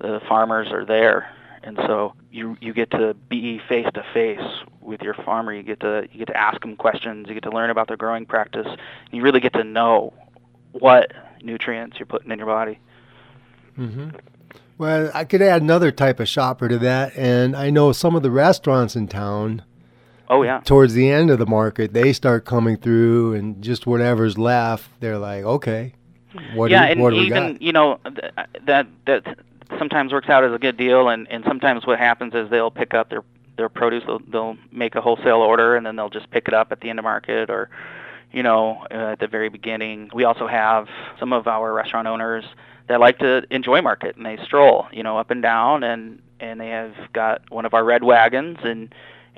the 0.00 0.20
farmers 0.28 0.72
are 0.72 0.84
there 0.84 1.28
and 1.64 1.76
so 1.86 2.14
you 2.30 2.56
you 2.60 2.72
get 2.72 2.90
to 2.92 3.14
be 3.28 3.60
face 3.68 3.86
to 3.94 4.04
face 4.12 4.40
with 4.80 5.00
your 5.02 5.14
farmer. 5.14 5.54
You 5.54 5.62
get 5.62 5.80
to 5.80 6.08
you 6.12 6.18
get 6.18 6.28
to 6.28 6.36
ask 6.36 6.60
them 6.60 6.76
questions. 6.76 7.28
You 7.28 7.34
get 7.34 7.44
to 7.44 7.50
learn 7.50 7.70
about 7.70 7.88
their 7.88 7.96
growing 7.96 8.26
practice. 8.26 8.66
You 9.10 9.22
really 9.22 9.40
get 9.40 9.52
to 9.54 9.64
know 9.64 10.12
what 10.72 11.12
nutrients 11.42 11.98
you're 11.98 12.06
putting 12.06 12.30
in 12.30 12.38
your 12.38 12.46
body. 12.46 12.78
Mm-hmm. 13.78 14.10
Well, 14.78 15.10
I 15.14 15.24
could 15.24 15.42
add 15.42 15.62
another 15.62 15.92
type 15.92 16.18
of 16.18 16.28
shopper 16.28 16.68
to 16.68 16.78
that, 16.78 17.16
and 17.16 17.54
I 17.54 17.70
know 17.70 17.92
some 17.92 18.16
of 18.16 18.22
the 18.22 18.30
restaurants 18.30 18.96
in 18.96 19.06
town. 19.06 19.62
Oh 20.32 20.42
yeah. 20.42 20.60
Towards 20.60 20.94
the 20.94 21.10
end 21.10 21.30
of 21.30 21.38
the 21.38 21.46
market, 21.46 21.92
they 21.92 22.14
start 22.14 22.46
coming 22.46 22.78
through, 22.78 23.34
and 23.34 23.62
just 23.62 23.86
whatever's 23.86 24.38
left, 24.38 24.88
they're 24.98 25.18
like, 25.18 25.44
okay, 25.44 25.92
what 26.54 26.70
yeah, 26.70 26.86
do, 26.86 26.92
and 26.92 27.00
what 27.02 27.12
even 27.12 27.58
you 27.60 27.72
know 27.72 28.00
th- 28.04 28.32
that 28.64 28.86
that 29.04 29.38
sometimes 29.78 30.10
works 30.10 30.30
out 30.30 30.42
as 30.42 30.52
a 30.54 30.58
good 30.58 30.78
deal, 30.78 31.10
and 31.10 31.28
and 31.30 31.44
sometimes 31.46 31.86
what 31.86 31.98
happens 31.98 32.34
is 32.34 32.48
they'll 32.48 32.70
pick 32.70 32.94
up 32.94 33.10
their 33.10 33.22
their 33.58 33.68
produce. 33.68 34.04
They'll, 34.06 34.20
they'll 34.20 34.56
make 34.70 34.94
a 34.94 35.02
wholesale 35.02 35.42
order, 35.42 35.76
and 35.76 35.84
then 35.84 35.96
they'll 35.96 36.08
just 36.08 36.30
pick 36.30 36.48
it 36.48 36.54
up 36.54 36.72
at 36.72 36.80
the 36.80 36.88
end 36.88 36.98
of 36.98 37.02
market 37.02 37.50
or 37.50 37.68
you 38.32 38.42
know, 38.42 38.86
uh, 38.90 39.12
at 39.12 39.18
the 39.18 39.26
very 39.26 39.50
beginning. 39.50 40.10
We 40.14 40.24
also 40.24 40.46
have 40.46 40.88
some 41.20 41.34
of 41.34 41.46
our 41.46 41.70
restaurant 41.70 42.08
owners 42.08 42.46
that 42.88 42.98
like 42.98 43.18
to 43.18 43.42
enjoy 43.50 43.82
market 43.82 44.16
and 44.16 44.24
they 44.24 44.38
stroll, 44.42 44.86
you 44.90 45.02
know, 45.02 45.18
up 45.18 45.30
and 45.30 45.42
down 45.42 45.84
and 45.84 46.22
and 46.40 46.58
they 46.58 46.70
have 46.70 46.94
got 47.12 47.42
one 47.50 47.66
of 47.66 47.74
our 47.74 47.84
red 47.84 48.02
wagons 48.02 48.58
and 48.64 48.92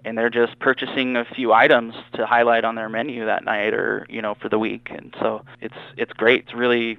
and 0.05 0.17
they're 0.17 0.31
just 0.31 0.59
purchasing 0.59 1.17
a 1.17 1.25
few 1.25 1.53
items 1.53 1.95
to 2.15 2.27
highlight 2.27 2.65
on 2.65 2.75
their 2.75 2.89
menu 2.89 3.27
that 3.27 3.45
night 3.45 3.75
or, 3.75 4.07
you 4.09 4.21
know, 4.23 4.35
for 4.35 4.49
the 4.49 4.59
week. 4.59 4.89
And 4.91 5.15
so 5.21 5.45
it's 5.61 5.75
it's 5.97 6.12
great. 6.12 6.45
It's 6.45 6.55
really 6.55 6.99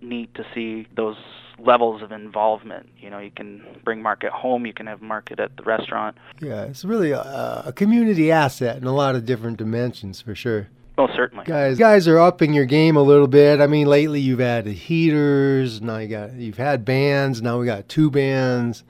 neat 0.00 0.34
to 0.34 0.44
see 0.54 0.86
those 0.94 1.16
levels 1.58 2.02
of 2.02 2.12
involvement. 2.12 2.88
You 2.98 3.10
know, 3.10 3.18
you 3.18 3.30
can 3.30 3.64
bring 3.84 4.02
market 4.02 4.32
home, 4.32 4.66
you 4.66 4.72
can 4.72 4.86
have 4.86 5.00
market 5.00 5.40
at 5.40 5.56
the 5.56 5.62
restaurant. 5.62 6.16
Yeah, 6.40 6.64
it's 6.64 6.84
really 6.84 7.12
a, 7.12 7.62
a 7.66 7.72
community 7.72 8.30
asset 8.30 8.76
in 8.76 8.84
a 8.84 8.94
lot 8.94 9.14
of 9.14 9.24
different 9.24 9.58
dimensions 9.58 10.20
for 10.20 10.34
sure. 10.34 10.68
Most 10.96 11.14
certainly. 11.14 11.44
Guys, 11.44 11.76
guys 11.76 12.06
are 12.06 12.20
upping 12.20 12.54
your 12.54 12.66
game 12.66 12.96
a 12.96 13.02
little 13.02 13.26
bit. 13.26 13.60
I 13.60 13.66
mean, 13.66 13.88
lately 13.88 14.20
you've 14.20 14.38
had 14.38 14.66
heaters. 14.66 15.80
Now 15.80 15.98
you 15.98 16.08
got 16.08 16.34
you've 16.34 16.56
had 16.56 16.84
bands. 16.84 17.42
Now 17.42 17.58
we 17.58 17.66
got 17.66 17.88
two 17.88 18.10
bands, 18.10 18.84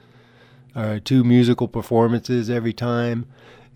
or 0.75 0.99
two 0.99 1.23
musical 1.23 1.67
performances 1.67 2.49
every 2.49 2.73
time. 2.73 3.25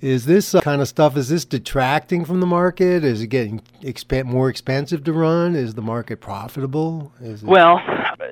Is 0.02 0.26
this 0.26 0.56
uh, 0.56 0.62
kind 0.62 0.82
of 0.82 0.88
stuff? 0.88 1.18
Is 1.18 1.28
this 1.28 1.44
detracting 1.44 2.24
from 2.24 2.40
the 2.40 2.46
market? 2.46 3.04
Is 3.04 3.22
it 3.22 3.28
getting 3.28 3.62
exp- 3.82 4.26
more 4.26 4.50
expensive 4.50 5.04
to 5.04 5.14
run? 5.14 5.56
Is 5.56 5.74
the 5.74 5.82
market 5.82 6.22
profitable? 6.22 7.12
Is 7.20 7.44
it... 7.44 7.50
Well, 7.50 7.82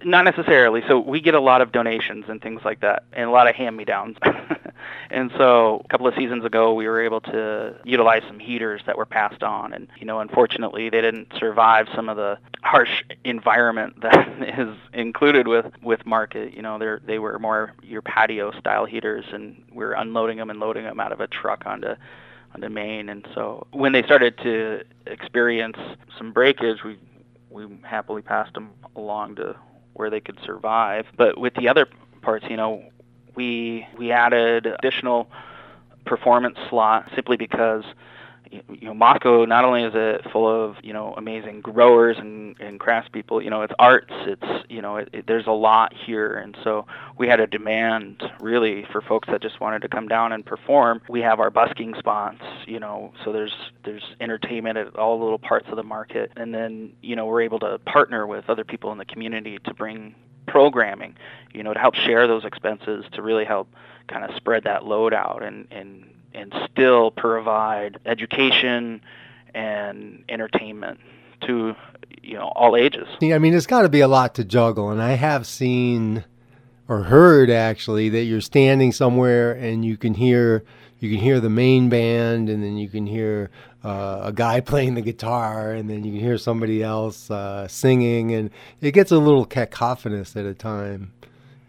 not 0.03 0.23
necessarily. 0.23 0.81
So 0.87 0.99
we 0.99 1.19
get 1.19 1.33
a 1.33 1.41
lot 1.41 1.61
of 1.61 1.73
donations 1.73 2.25
and 2.29 2.41
things 2.41 2.61
like 2.63 2.79
that, 2.81 3.03
and 3.11 3.29
a 3.29 3.31
lot 3.31 3.49
of 3.49 3.55
hand-me-downs. 3.55 4.17
and 5.09 5.31
so 5.37 5.81
a 5.83 5.87
couple 5.87 6.07
of 6.07 6.15
seasons 6.15 6.45
ago, 6.45 6.73
we 6.73 6.87
were 6.87 7.01
able 7.01 7.21
to 7.21 7.75
utilize 7.83 8.23
some 8.27 8.39
heaters 8.39 8.81
that 8.85 8.97
were 8.97 9.05
passed 9.05 9.43
on, 9.43 9.73
and 9.73 9.87
you 9.99 10.05
know, 10.05 10.19
unfortunately, 10.19 10.89
they 10.89 11.01
didn't 11.01 11.33
survive 11.37 11.87
some 11.95 12.09
of 12.09 12.17
the 12.17 12.37
harsh 12.63 13.03
environment 13.23 13.99
that 14.01 14.59
is 14.59 14.75
included 14.93 15.47
with 15.47 15.65
with 15.81 16.05
market. 16.05 16.53
You 16.53 16.61
know, 16.61 16.77
they 16.77 17.13
they 17.13 17.19
were 17.19 17.39
more 17.39 17.73
your 17.81 18.01
patio-style 18.01 18.85
heaters, 18.85 19.25
and 19.31 19.63
we 19.71 19.83
are 19.85 19.93
unloading 19.93 20.37
them 20.37 20.49
and 20.49 20.59
loading 20.59 20.83
them 20.83 20.99
out 20.99 21.11
of 21.11 21.19
a 21.19 21.27
truck 21.27 21.63
onto 21.65 21.95
onto 22.53 22.69
Main. 22.69 23.09
And 23.09 23.27
so 23.33 23.67
when 23.71 23.91
they 23.91 24.03
started 24.03 24.37
to 24.39 24.83
experience 25.05 25.77
some 26.17 26.31
breakage, 26.31 26.83
we 26.83 26.97
we 27.49 27.65
happily 27.83 28.21
passed 28.21 28.53
them 28.53 28.71
along 28.95 29.35
to 29.35 29.55
where 29.93 30.09
they 30.09 30.19
could 30.19 30.39
survive. 30.45 31.05
But 31.15 31.37
with 31.37 31.53
the 31.55 31.69
other 31.69 31.87
parts, 32.21 32.45
you 32.49 32.57
know, 32.57 32.83
we 33.37 33.87
we 33.97 34.11
added 34.11 34.65
additional 34.65 35.29
performance 36.05 36.57
slot 36.69 37.09
simply 37.15 37.37
because 37.37 37.83
you 38.51 38.87
know 38.87 38.93
Moscow 38.93 39.45
not 39.45 39.65
only 39.65 39.83
is 39.83 39.93
it 39.95 40.21
full 40.31 40.47
of 40.47 40.75
you 40.83 40.93
know 40.93 41.13
amazing 41.17 41.61
growers 41.61 42.17
and 42.17 42.55
and 42.59 42.79
craftspeople 42.79 43.43
you 43.43 43.49
know 43.49 43.61
it's 43.61 43.73
arts 43.79 44.11
it's 44.11 44.65
you 44.69 44.81
know 44.81 44.97
it, 44.97 45.09
it, 45.13 45.27
there's 45.27 45.47
a 45.47 45.51
lot 45.51 45.93
here. 45.93 46.33
And 46.33 46.57
so 46.63 46.85
we 47.17 47.27
had 47.27 47.39
a 47.39 47.47
demand 47.47 48.23
really 48.39 48.85
for 48.91 49.01
folks 49.01 49.27
that 49.31 49.41
just 49.41 49.59
wanted 49.59 49.81
to 49.83 49.87
come 49.87 50.07
down 50.07 50.31
and 50.31 50.45
perform. 50.45 51.01
We 51.09 51.21
have 51.21 51.39
our 51.39 51.49
busking 51.49 51.95
spots 51.97 52.41
you 52.65 52.79
know 52.79 53.13
so 53.23 53.31
there's 53.31 53.55
there's 53.83 54.03
entertainment 54.19 54.77
at 54.77 54.95
all 54.95 55.19
little 55.19 55.39
parts 55.39 55.67
of 55.69 55.75
the 55.75 55.83
market. 55.83 56.31
And 56.35 56.53
then 56.53 56.93
you 57.01 57.15
know 57.15 57.25
we're 57.25 57.41
able 57.41 57.59
to 57.59 57.79
partner 57.79 58.27
with 58.27 58.49
other 58.49 58.63
people 58.63 58.91
in 58.91 58.97
the 58.97 59.05
community 59.05 59.59
to 59.65 59.73
bring 59.73 60.15
programming 60.47 61.13
you 61.53 61.61
know 61.61 61.73
to 61.73 61.79
help 61.79 61.93
share 61.93 62.25
those 62.25 62.45
expenses 62.45 63.03
to 63.11 63.21
really 63.21 63.43
help 63.43 63.67
kind 64.07 64.23
of 64.23 64.33
spread 64.37 64.63
that 64.63 64.85
load 64.85 65.13
out 65.13 65.43
and 65.43 65.67
and 65.71 66.05
and 66.37 66.53
still 66.71 67.11
provide 67.11 67.99
education 68.05 69.01
and 69.53 70.23
entertainment 70.29 70.99
to 71.41 71.75
you 72.21 72.35
know 72.35 72.51
all 72.55 72.75
ages. 72.75 73.07
Yeah, 73.19 73.35
I 73.35 73.39
mean, 73.39 73.53
it's 73.53 73.65
got 73.65 73.81
to 73.81 73.89
be 73.89 74.01
a 74.01 74.07
lot 74.07 74.35
to 74.35 74.43
juggle, 74.43 74.89
and 74.89 75.01
I 75.01 75.13
have 75.13 75.47
seen 75.47 76.23
or 76.87 77.03
heard 77.03 77.49
actually 77.49 78.09
that 78.09 78.23
you're 78.23 78.39
standing 78.39 78.93
somewhere 78.93 79.51
and 79.51 79.83
you 79.83 79.97
can 79.97 80.13
hear 80.13 80.63
you 80.99 81.11
can 81.11 81.19
hear 81.19 81.39
the 81.39 81.49
main 81.49 81.89
band, 81.89 82.49
and 82.49 82.63
then 82.63 82.77
you 82.77 82.89
can 82.89 83.05
hear 83.05 83.51
uh, 83.83 84.21
a 84.23 84.31
guy 84.33 84.59
playing 84.71 84.95
the 84.95 85.01
guitar, 85.01 85.71
and 85.71 85.89
then 85.89 86.03
you 86.03 86.11
can 86.11 86.21
hear 86.21 86.37
somebody 86.37 86.81
else 86.81 87.29
uh, 87.29 87.67
singing, 87.67 88.33
and 88.33 88.49
it 88.81 88.91
gets 88.91 89.11
a 89.11 89.19
little 89.19 89.45
cacophonous 89.45 90.35
at 90.35 90.45
a 90.45 90.55
time, 90.55 91.13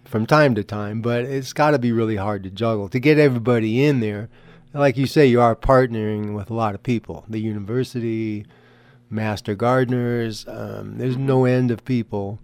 from 0.05 0.25
time 0.25 0.55
to 0.55 0.65
time. 0.65 1.03
But 1.03 1.25
it's 1.25 1.53
got 1.53 1.73
to 1.73 1.79
be 1.79 1.93
really 1.93 2.17
hard 2.17 2.43
to 2.45 2.51
juggle 2.51 2.89
to 2.89 2.99
get 2.99 3.19
everybody 3.19 3.85
in 3.85 4.01
there 4.01 4.31
like 4.75 4.97
you 4.97 5.07
say, 5.07 5.27
you 5.27 5.41
are 5.41 5.57
partnering 5.57 6.35
with 6.35 6.51
a 6.51 6.55
lot 6.55 6.75
of 6.75 6.83
people. 6.83 7.25
The 7.29 7.41
university, 7.41 8.47
master 9.11 9.55
gardeners. 9.55 10.47
Um, 10.49 10.99
there's 10.99 11.17
no 11.17 11.45
end 11.45 11.71
of 11.71 11.85
people. 11.85 12.39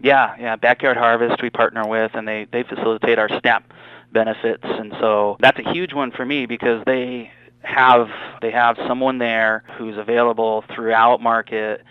Yeah, 0.00 0.36
yeah. 0.38 0.56
Backyard 0.56 0.96
Harvest 0.96 1.42
we 1.42 1.50
partner 1.50 1.86
with, 1.86 2.12
and 2.14 2.28
they 2.28 2.46
they 2.52 2.62
facilitate 2.62 3.18
our 3.18 3.28
SNAP 3.28 3.72
benefits, 4.12 4.64
and 4.64 4.92
so 5.00 5.36
that's 5.40 5.58
a 5.58 5.72
huge 5.72 5.92
one 5.92 6.10
for 6.10 6.24
me 6.24 6.46
because 6.46 6.82
they 6.84 7.30
have 7.62 8.08
they 8.42 8.50
have 8.50 8.76
someone 8.86 9.18
there 9.18 9.64
who's 9.78 9.96
available 9.96 10.64
throughout 10.74 11.22
market 11.22 11.82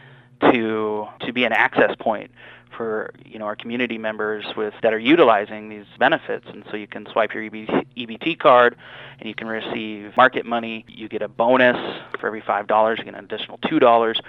to 0.51 1.07
to 1.21 1.33
be 1.33 1.43
an 1.43 1.53
access 1.53 1.95
point 1.99 2.31
for 2.75 3.11
you 3.25 3.39
know 3.39 3.45
our 3.45 3.55
community 3.55 3.97
members 3.97 4.45
with 4.55 4.73
that 4.81 4.93
are 4.93 4.99
utilizing 4.99 5.69
these 5.69 5.85
benefits. 5.99 6.45
And 6.47 6.63
so 6.69 6.77
you 6.77 6.87
can 6.87 7.05
swipe 7.11 7.33
your 7.33 7.43
EBT, 7.43 8.39
card 8.39 8.75
and 9.19 9.27
you 9.29 9.35
can 9.35 9.47
receive 9.47 10.15
market 10.17 10.45
money. 10.45 10.85
You 10.87 11.07
get 11.07 11.21
a 11.21 11.27
bonus 11.27 11.77
for 12.19 12.27
every 12.27 12.41
five 12.41 12.67
dollars 12.67 12.99
you 12.99 13.05
get 13.05 13.15
an 13.15 13.23
additional 13.23 13.59
two 13.69 13.79
dollars. 13.79 14.19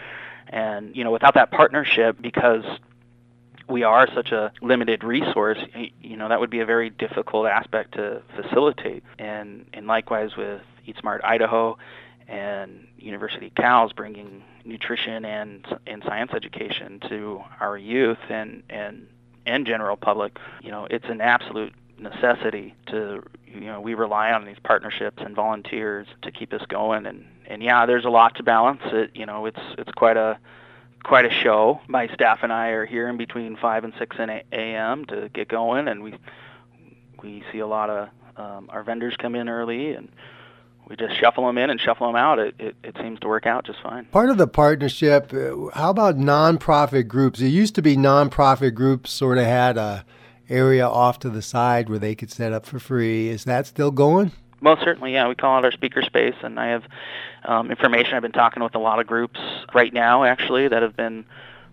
And 0.49 0.95
you 0.95 1.05
know 1.05 1.11
without 1.11 1.35
that 1.35 1.51
partnership 1.51 2.21
because 2.21 2.65
we 3.69 3.83
are 3.83 4.07
such 4.15 4.31
a 4.33 4.53
limited 4.61 5.03
resource, 5.05 5.59
you 6.03 6.17
know, 6.17 6.29
that 6.29 6.41
would 6.41 6.51
be 6.51 6.61
a 6.61 6.67
very 6.67 6.91
difficult 6.91 7.47
aspect 7.47 7.95
to 7.95 8.23
facilitate. 8.37 9.03
And 9.19 9.67
and 9.73 9.87
likewise 9.87 10.37
with 10.37 10.61
Eat 10.87 10.97
Smart 11.01 11.23
Idaho 11.25 11.79
and 12.29 12.87
University 12.99 13.53
Cows 13.57 13.93
bringing 13.93 14.43
nutrition 14.65 15.25
and 15.25 15.67
and 15.87 16.03
science 16.07 16.33
education 16.35 17.01
to 17.09 17.43
our 17.61 17.77
youth 17.77 18.19
and 18.29 18.63
and 18.71 19.07
and 19.47 19.67
general 19.67 19.97
public, 19.97 20.39
you 20.63 20.71
know, 20.71 20.87
it's 20.91 21.05
an 21.09 21.21
absolute 21.21 21.75
necessity 21.99 22.75
to 22.87 23.23
you 23.47 23.61
know 23.61 23.81
we 23.81 23.95
rely 23.95 24.33
on 24.33 24.45
these 24.45 24.57
partnerships 24.65 25.23
and 25.25 25.37
volunteers 25.37 26.07
to 26.23 26.33
keep 26.33 26.53
us 26.53 26.63
going 26.69 27.07
and 27.07 27.25
and 27.47 27.63
yeah 27.63 27.87
there's 27.87 28.05
a 28.05 28.11
lot 28.11 28.35
to 28.35 28.43
balance 28.43 28.81
it 28.87 29.13
you 29.15 29.25
know 29.25 29.47
it's 29.47 29.61
it's 29.79 29.93
quite 29.93 30.17
a 30.17 30.37
quite 31.05 31.27
a 31.27 31.31
show. 31.31 31.81
My 31.87 32.09
staff 32.09 32.41
and 32.43 32.53
I 32.53 32.69
are 32.69 32.85
here 32.85 33.09
in 33.09 33.17
between 33.17 33.57
five 33.57 33.85
and 33.85 33.93
six 33.99 34.17
a.m. 34.19 35.05
to 35.07 35.29
get 35.33 35.49
going, 35.49 35.87
and 35.87 36.03
we 36.03 36.15
we 37.23 37.45
see 37.53 37.61
a 37.61 37.67
lot 37.67 37.91
of 37.91 38.09
um, 38.37 38.69
our 38.71 38.83
vendors 38.83 39.15
come 39.17 39.37
in 39.37 39.49
early, 39.49 39.93
and 39.93 40.09
we 40.89 40.97
just 40.97 41.19
shuffle 41.19 41.47
them 41.47 41.59
in 41.59 41.71
and 41.71 41.81
shuffle 41.81 42.07
them 42.07 42.17
out. 42.17 42.39
It, 42.39 42.55
it, 42.59 42.77
it 42.85 42.97
seems 43.01 43.21
to 43.21 43.29
work 43.29 43.47
out 43.47 43.65
just 43.67 43.81
fine. 43.83 44.05
Part 44.07 44.31
of 44.31 44.39
the 44.39 44.47
partnership, 44.47 45.33
uh, 45.33 45.71
how 45.75 45.91
about 45.91 46.17
nonprofit 46.17 47.09
groups? 47.09 47.41
It 47.41 47.49
used 47.49 47.75
to 47.77 47.83
be 47.83 47.97
nonprofit 47.97 48.75
groups 48.75 49.11
sort 49.11 49.39
of 49.39 49.45
had 49.45 49.77
a 49.77 50.05
area 50.49 50.87
off 50.87 51.19
to 51.21 51.31
the 51.31 51.43
side 51.43 51.89
where 51.89 51.99
they 51.99 52.15
could 52.15 52.31
set 52.31 52.53
up 52.53 52.67
for 52.67 52.79
free. 52.79 53.29
Is 53.29 53.45
that 53.45 53.67
still 53.67 53.91
going? 53.91 54.33
Most 54.61 54.83
certainly, 54.83 55.13
yeah. 55.13 55.29
We 55.29 55.35
call 55.35 55.59
it 55.59 55.65
our 55.65 55.73
speaker 55.73 56.03
space, 56.03 56.35
and 56.43 56.59
I 56.59 56.69
have 56.69 56.85
um, 57.45 57.71
information. 57.71 58.15
I've 58.15 58.23
been 58.23 58.33
talking 58.33 58.63
with 58.63 58.75
a 58.75 58.79
lot 58.79 58.99
of 58.99 59.07
groups 59.07 59.41
right 59.75 59.93
now, 59.93 60.25
actually, 60.25 60.69
that 60.69 60.83
have 60.83 60.97
been 60.97 61.25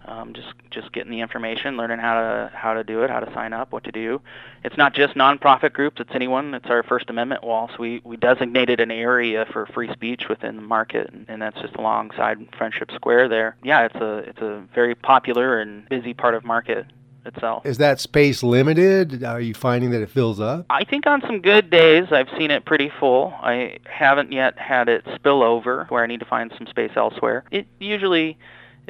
um, 0.06 0.34
just 0.34 0.54
just 0.72 0.92
getting 0.92 1.12
the 1.12 1.22
information, 1.22 1.78
learning 1.78 2.00
how 2.00 2.16
to 2.16 2.52
how 2.54 2.74
to 2.74 2.84
do 2.84 3.04
it, 3.04 3.10
how 3.10 3.20
to 3.20 3.32
sign 3.34 3.54
up, 3.54 3.72
what 3.72 3.84
to 3.84 3.92
do. 3.92 4.22
It's 4.64 4.78
not 4.78 4.94
just 4.94 5.16
nonprofit 5.16 5.74
groups; 5.74 6.00
it's 6.00 6.12
anyone. 6.14 6.54
It's 6.54 6.68
our 6.68 6.84
First 6.84 7.10
Amendment 7.10 7.44
wall. 7.44 7.70
So 7.70 7.78
we 7.80 8.02
we 8.04 8.18
designated 8.18 8.80
an 8.80 8.92
area 8.92 9.46
for 9.52 9.66
free 9.68 9.92
speech 9.94 10.24
within 10.30 10.56
the 10.56 10.62
market, 10.62 11.10
and, 11.12 11.26
and 11.28 11.42
that's 11.42 11.60
just 11.62 11.76
alongside 11.76 12.38
Friendship 12.58 12.92
Square 12.96 13.30
there. 13.30 13.56
Yeah, 13.64 13.86
it's 13.86 13.96
a 13.96 14.18
it's 14.20 14.42
a 14.42 14.64
very 14.74 14.96
popular 14.96 15.60
and 15.60 15.88
busy 15.90 16.14
part 16.14 16.34
of 16.34 16.44
market 16.44 16.86
itself. 17.26 17.66
Is 17.66 17.78
that 17.78 18.00
space 18.00 18.44
limited? 18.44 19.24
Are 19.24 19.40
you 19.42 19.54
finding 19.54 19.92
that 19.92 20.02
it 20.02 20.10
fills 20.10 20.40
up? 20.40 20.66
I 20.70 20.84
think 20.84 21.06
on 21.06 21.22
some 21.22 21.42
good 21.42 21.70
days 21.70 22.06
I've 22.12 22.30
seen 22.38 22.52
it 22.52 22.66
pretty 22.66 22.92
full. 23.00 23.34
I 23.42 23.78
haven't 23.86 24.32
yet 24.32 24.58
had 24.58 24.90
it 24.90 25.06
spill 25.16 25.44
over 25.44 25.86
where 25.90 26.04
I 26.04 26.08
need 26.08 26.20
to 26.22 26.26
find 26.26 26.52
some 26.58 26.68
space 26.68 26.92
elsewhere. 26.96 27.44
It 27.52 27.68
usually 27.80 28.38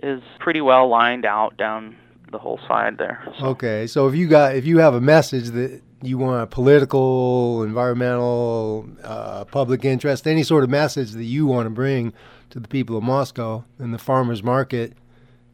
is 0.01 0.21
pretty 0.39 0.61
well 0.61 0.87
lined 0.87 1.25
out 1.25 1.57
down 1.57 1.95
the 2.31 2.37
whole 2.37 2.59
side 2.67 2.97
there. 2.97 3.23
So. 3.39 3.47
Okay, 3.47 3.87
so 3.87 4.07
if 4.07 4.15
you 4.15 4.27
got 4.27 4.55
if 4.55 4.65
you 4.65 4.79
have 4.79 4.93
a 4.93 5.01
message 5.01 5.49
that 5.49 5.81
you 6.01 6.17
want 6.17 6.43
a 6.43 6.47
political, 6.47 7.63
environmental, 7.63 8.89
uh, 9.03 9.45
public 9.45 9.85
interest, 9.85 10.25
any 10.25 10.43
sort 10.43 10.63
of 10.63 10.69
message 10.69 11.11
that 11.11 11.25
you 11.25 11.45
want 11.45 11.67
to 11.67 11.69
bring 11.69 12.13
to 12.49 12.59
the 12.59 12.67
people 12.67 12.97
of 12.97 13.03
Moscow, 13.03 13.63
then 13.77 13.91
the 13.91 13.99
farmers 13.99 14.41
market 14.41 14.93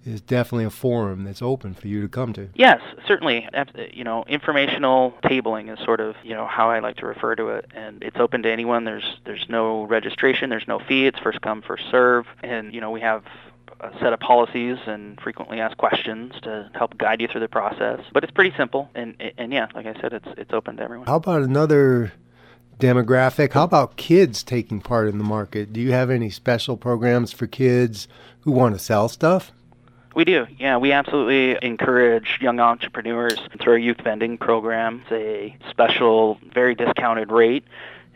is 0.06 0.22
definitely 0.22 0.64
a 0.64 0.70
forum 0.70 1.26
that's 1.26 1.42
open 1.42 1.74
for 1.74 1.90
you 1.90 2.02
to 2.02 2.08
come 2.08 2.32
to. 2.32 2.48
Yes, 2.56 2.80
certainly. 3.06 3.48
You 3.92 4.06
know, 4.06 4.24
informational 4.28 5.14
tabling 5.24 5.72
is 5.72 5.84
sort 5.84 6.00
of 6.00 6.16
you 6.24 6.34
know 6.34 6.48
how 6.48 6.70
I 6.70 6.80
like 6.80 6.96
to 6.98 7.06
refer 7.06 7.36
to 7.36 7.50
it, 7.50 7.66
and 7.76 8.02
it's 8.02 8.18
open 8.18 8.44
to 8.44 8.52
anyone. 8.52 8.86
There's 8.86 9.18
there's 9.26 9.46
no 9.50 9.84
registration, 9.84 10.50
there's 10.50 10.68
no 10.68 10.80
fee. 10.80 11.08
It's 11.08 11.20
first 11.20 11.42
come 11.42 11.62
first 11.62 11.84
serve, 11.92 12.26
and 12.42 12.74
you 12.74 12.80
know 12.80 12.92
we 12.92 13.02
have 13.02 13.24
a 13.80 13.92
set 14.00 14.14
of 14.14 14.20
policies 14.20 14.78
and 14.86 15.20
frequently 15.22 15.60
asked 15.60 15.78
questions 15.78 16.34
to 16.42 16.70
help 16.74 16.98
guide 16.98 17.22
you 17.22 17.28
through 17.28 17.42
the 17.42 17.48
process. 17.48 18.00
But 18.14 18.24
it's 18.24 18.32
pretty 18.32 18.56
simple, 18.58 18.90
and 18.96 19.16
and 19.38 19.52
yeah, 19.52 19.68
like 19.76 19.86
I 19.86 20.00
said, 20.00 20.14
it's 20.14 20.28
it's 20.38 20.54
open 20.54 20.78
to 20.78 20.84
everyone. 20.84 21.08
How 21.08 21.18
about 21.18 21.42
another 21.42 22.14
demographic? 22.80 23.54
How 23.54 23.64
about 23.64 23.98
kids 23.98 24.44
taking 24.44 24.82
part 24.82 25.08
in 25.08 25.18
the 25.18 25.24
market? 25.24 25.74
Do 25.74 25.80
you 25.80 25.92
have 25.92 26.10
any 26.10 26.30
special 26.30 26.78
programs 26.78 27.32
for 27.32 27.48
kids 27.48 28.08
who 28.42 28.52
want 28.52 28.76
to 28.76 28.80
sell 28.80 29.10
stuff? 29.10 29.52
We 30.16 30.26
do. 30.26 30.48
Yeah, 30.58 30.78
we 30.78 30.94
absolutely 30.94 31.60
encourage 31.62 32.40
young 32.42 32.60
entrepreneurs 32.60 33.40
through 33.62 33.74
our 33.74 33.78
youth 33.78 34.02
vending 34.02 34.40
program. 34.40 35.04
It's 35.04 35.12
a 35.12 35.70
special, 35.70 36.40
very 36.54 36.74
discounted 36.74 37.32
rate. 37.32 37.66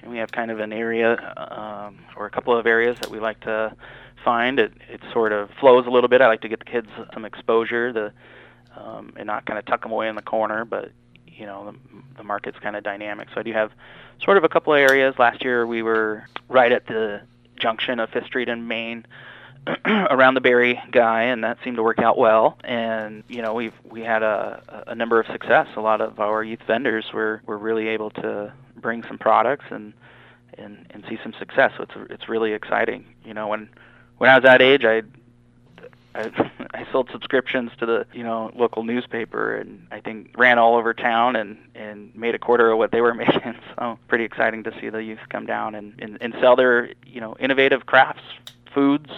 And 0.01 0.09
we 0.09 0.17
have 0.17 0.31
kind 0.31 0.49
of 0.49 0.59
an 0.59 0.73
area 0.73 1.11
um, 1.37 1.99
or 2.15 2.25
a 2.25 2.31
couple 2.31 2.57
of 2.57 2.65
areas 2.65 2.97
that 3.01 3.11
we 3.11 3.19
like 3.19 3.39
to 3.41 3.75
find. 4.23 4.59
It, 4.59 4.73
it 4.89 5.01
sort 5.11 5.31
of 5.31 5.49
flows 5.59 5.85
a 5.87 5.89
little 5.89 6.07
bit. 6.07 6.21
I 6.21 6.27
like 6.27 6.41
to 6.41 6.49
get 6.49 6.59
the 6.59 6.65
kids 6.65 6.87
some 7.13 7.25
exposure 7.25 7.91
the, 7.91 8.13
um, 8.75 9.13
and 9.17 9.27
not 9.27 9.45
kind 9.45 9.59
of 9.59 9.65
tuck 9.65 9.83
them 9.83 9.91
away 9.91 10.07
in 10.07 10.15
the 10.15 10.21
corner, 10.21 10.65
but 10.65 10.91
you 11.27 11.45
know 11.45 11.71
the, 11.71 12.17
the 12.17 12.23
market's 12.23 12.59
kind 12.59 12.75
of 12.75 12.83
dynamic. 12.83 13.29
So 13.33 13.39
I 13.39 13.43
do 13.43 13.53
have 13.53 13.71
sort 14.23 14.37
of 14.37 14.43
a 14.43 14.49
couple 14.49 14.73
of 14.73 14.79
areas. 14.79 15.15
Last 15.17 15.43
year 15.43 15.65
we 15.65 15.81
were 15.81 16.25
right 16.49 16.71
at 16.71 16.87
the 16.87 17.21
junction 17.55 17.99
of 17.99 18.09
Fifth 18.09 18.25
Street 18.25 18.49
and 18.49 18.67
Main 18.67 19.05
around 19.85 20.33
the 20.33 20.41
berry 20.41 20.81
guy, 20.91 21.23
and 21.23 21.43
that 21.43 21.57
seemed 21.63 21.77
to 21.77 21.83
work 21.83 21.99
out 21.99 22.17
well. 22.17 22.57
And 22.63 23.23
you 23.27 23.41
know, 23.41 23.53
we've 23.53 23.73
we 23.83 24.01
had 24.01 24.23
a, 24.23 24.85
a 24.87 24.95
number 24.95 25.19
of 25.19 25.27
success. 25.27 25.67
A 25.75 25.81
lot 25.81 26.01
of 26.01 26.19
our 26.19 26.43
youth 26.43 26.61
vendors 26.65 27.05
were 27.13 27.41
were 27.45 27.57
really 27.57 27.87
able 27.89 28.09
to 28.11 28.53
bring 28.75 29.03
some 29.03 29.17
products 29.17 29.65
and 29.69 29.93
and 30.57 30.87
and 30.89 31.03
see 31.07 31.19
some 31.23 31.33
success. 31.37 31.71
So 31.77 31.83
it's 31.83 31.93
it's 32.09 32.29
really 32.29 32.53
exciting. 32.53 33.05
You 33.23 33.33
know, 33.33 33.47
when 33.47 33.69
when 34.21 34.29
I 34.29 34.35
was 34.35 34.43
that 34.43 34.61
age, 34.61 34.85
I 34.85 35.01
I, 36.13 36.51
I 36.75 36.85
sold 36.91 37.09
subscriptions 37.11 37.71
to 37.79 37.87
the 37.87 38.05
you 38.13 38.23
know 38.23 38.51
local 38.55 38.83
newspaper 38.83 39.55
and 39.55 39.87
I 39.89 39.99
think 39.99 40.35
ran 40.37 40.59
all 40.59 40.75
over 40.75 40.93
town 40.93 41.35
and 41.35 41.57
and 41.73 42.15
made 42.15 42.35
a 42.35 42.37
quarter 42.37 42.69
of 42.69 42.77
what 42.77 42.91
they 42.91 43.01
were 43.01 43.13
making. 43.25 43.55
So 43.75 43.97
pretty 44.07 44.23
exciting 44.23 44.61
to 44.65 44.79
see 44.79 44.89
the 44.89 45.01
youth 45.03 45.21
come 45.29 45.47
down 45.47 45.73
and 45.73 45.95
and, 45.97 46.19
and 46.21 46.35
sell 46.39 46.55
their 46.55 46.93
you 47.03 47.19
know 47.19 47.35
innovative 47.39 47.87
crafts, 47.87 48.21
foods, 48.71 49.09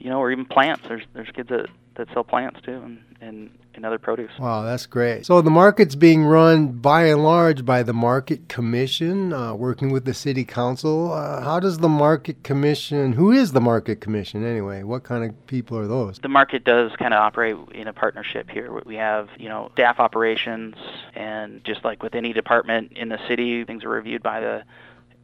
you 0.00 0.10
know, 0.10 0.18
or 0.18 0.32
even 0.32 0.44
plants. 0.44 0.88
There's 0.88 1.04
there's 1.12 1.30
kids 1.30 1.50
that, 1.50 1.68
that 1.96 2.08
sell 2.12 2.24
plants 2.24 2.60
too, 2.62 2.80
and, 2.82 2.98
and 3.20 3.50
and 3.74 3.86
other 3.86 3.98
produce. 3.98 4.30
Wow, 4.38 4.62
that's 4.62 4.86
great. 4.86 5.26
So 5.26 5.40
the 5.40 5.50
market's 5.50 5.94
being 5.94 6.24
run 6.24 6.72
by 6.72 7.06
and 7.06 7.22
large 7.22 7.64
by 7.64 7.82
the 7.82 7.92
Market 7.92 8.48
Commission, 8.48 9.32
uh, 9.32 9.54
working 9.54 9.90
with 9.90 10.04
the 10.04 10.14
City 10.14 10.44
Council. 10.44 11.12
Uh, 11.12 11.40
how 11.42 11.60
does 11.60 11.78
the 11.78 11.88
Market 11.88 12.42
Commission? 12.42 13.12
Who 13.12 13.30
is 13.30 13.52
the 13.52 13.60
Market 13.60 14.00
Commission 14.00 14.44
anyway? 14.44 14.82
What 14.82 15.04
kind 15.04 15.24
of 15.24 15.46
people 15.46 15.78
are 15.78 15.86
those? 15.86 16.18
The 16.18 16.28
market 16.28 16.64
does 16.64 16.92
kind 16.98 17.14
of 17.14 17.20
operate 17.20 17.56
in 17.72 17.88
a 17.88 17.92
partnership 17.92 18.50
here. 18.50 18.80
We 18.84 18.96
have 18.96 19.28
you 19.38 19.48
know 19.48 19.70
staff 19.74 20.00
operations, 20.00 20.76
and 21.14 21.64
just 21.64 21.84
like 21.84 22.02
with 22.02 22.14
any 22.14 22.32
department 22.32 22.92
in 22.96 23.08
the 23.08 23.18
city, 23.28 23.64
things 23.64 23.84
are 23.84 23.90
reviewed 23.90 24.22
by 24.22 24.40
the 24.40 24.64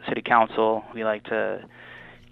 City 0.08 0.22
Council. 0.22 0.84
We 0.94 1.04
like 1.04 1.24
to 1.24 1.64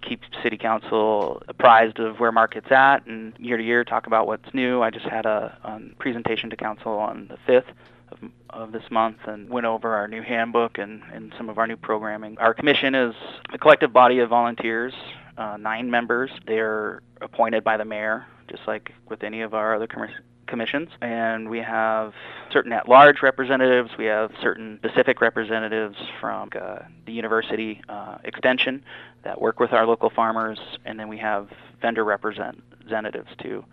keep 0.06 0.20
city 0.42 0.56
council 0.56 1.42
apprised 1.48 1.98
of 1.98 2.20
where 2.20 2.32
market's 2.32 2.70
at 2.70 3.06
and 3.06 3.32
year 3.38 3.56
to 3.56 3.62
year 3.62 3.84
talk 3.84 4.06
about 4.06 4.26
what's 4.26 4.52
new. 4.54 4.82
I 4.82 4.90
just 4.90 5.06
had 5.06 5.26
a, 5.26 5.56
a 5.64 5.80
presentation 5.98 6.50
to 6.50 6.56
council 6.56 6.92
on 6.92 7.28
the 7.28 7.52
5th 7.52 7.68
of, 8.12 8.18
of 8.50 8.72
this 8.72 8.84
month 8.90 9.18
and 9.26 9.48
went 9.48 9.66
over 9.66 9.94
our 9.94 10.08
new 10.08 10.22
handbook 10.22 10.78
and, 10.78 11.02
and 11.12 11.34
some 11.36 11.48
of 11.48 11.58
our 11.58 11.66
new 11.66 11.76
programming. 11.76 12.38
Our 12.38 12.54
commission 12.54 12.94
is 12.94 13.14
a 13.52 13.58
collective 13.58 13.92
body 13.92 14.20
of 14.20 14.30
volunteers, 14.30 14.94
uh, 15.36 15.56
nine 15.56 15.90
members. 15.90 16.30
They're 16.46 17.02
appointed 17.20 17.64
by 17.64 17.76
the 17.76 17.84
mayor, 17.84 18.26
just 18.48 18.62
like 18.66 18.92
with 19.08 19.24
any 19.24 19.42
of 19.42 19.54
our 19.54 19.74
other 19.74 19.86
commissions 19.86 20.24
commissions, 20.46 20.88
and 21.00 21.48
we 21.50 21.58
have 21.58 22.12
certain 22.52 22.72
at-large 22.72 23.22
representatives. 23.22 23.90
We 23.98 24.06
have 24.06 24.30
certain 24.40 24.78
specific 24.84 25.20
representatives 25.20 25.96
from 26.20 26.50
uh, 26.60 26.78
the 27.06 27.12
university 27.12 27.82
uh, 27.88 28.18
extension 28.24 28.84
that 29.24 29.40
work 29.40 29.60
with 29.60 29.72
our 29.72 29.86
local 29.86 30.10
farmers, 30.10 30.58
and 30.84 30.98
then 30.98 31.08
we 31.08 31.18
have 31.18 31.48
vendor 31.80 32.04
representatives 32.04 33.28
too, 33.42 33.64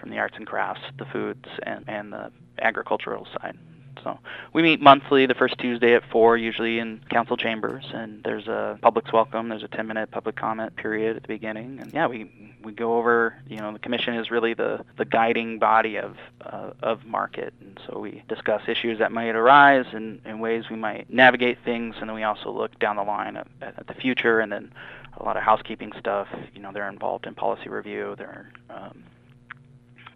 from 0.00 0.10
the 0.10 0.18
arts 0.18 0.34
and 0.36 0.46
crafts, 0.46 0.82
the 0.98 1.04
foods, 1.06 1.46
and, 1.62 1.84
and 1.88 2.12
the 2.12 2.30
agricultural 2.60 3.26
side. 3.40 3.56
So 4.02 4.18
we 4.52 4.62
meet 4.62 4.80
monthly, 4.80 5.26
the 5.26 5.34
first 5.34 5.58
Tuesday 5.58 5.94
at 5.94 6.02
four, 6.10 6.36
usually 6.36 6.78
in 6.78 7.00
council 7.10 7.36
chambers, 7.36 7.84
and 7.92 8.22
there's 8.24 8.46
a 8.46 8.78
public's 8.82 9.12
welcome. 9.12 9.48
There's 9.48 9.62
a 9.62 9.68
10-minute 9.68 10.10
public 10.10 10.36
comment 10.36 10.76
period 10.76 11.16
at 11.16 11.22
the 11.22 11.28
beginning, 11.28 11.78
and 11.80 11.92
yeah, 11.92 12.06
we 12.06 12.30
we 12.62 12.72
go 12.72 12.98
over. 12.98 13.36
You 13.48 13.58
know, 13.58 13.72
the 13.72 13.78
commission 13.78 14.14
is 14.14 14.30
really 14.30 14.54
the 14.54 14.84
the 14.96 15.04
guiding 15.04 15.58
body 15.58 15.96
of 15.96 16.16
uh, 16.40 16.70
of 16.82 17.04
market, 17.04 17.54
and 17.60 17.80
so 17.86 17.98
we 17.98 18.22
discuss 18.28 18.62
issues 18.68 18.98
that 18.98 19.12
might 19.12 19.34
arise 19.34 19.86
and, 19.92 20.20
and 20.24 20.40
ways 20.40 20.64
we 20.70 20.76
might 20.76 21.08
navigate 21.10 21.58
things, 21.64 21.96
and 22.00 22.08
then 22.08 22.14
we 22.14 22.22
also 22.22 22.50
look 22.50 22.78
down 22.78 22.96
the 22.96 23.02
line 23.02 23.36
at, 23.36 23.46
at 23.60 23.86
the 23.86 23.94
future, 23.94 24.40
and 24.40 24.52
then 24.52 24.72
a 25.18 25.22
lot 25.24 25.36
of 25.36 25.42
housekeeping 25.42 25.92
stuff. 25.98 26.28
You 26.54 26.60
know, 26.60 26.72
they're 26.72 26.88
involved 26.88 27.26
in 27.26 27.34
policy 27.34 27.68
review. 27.68 28.14
They're 28.18 28.50
um, 28.70 29.02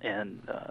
and 0.02 0.40
uh, 0.48 0.70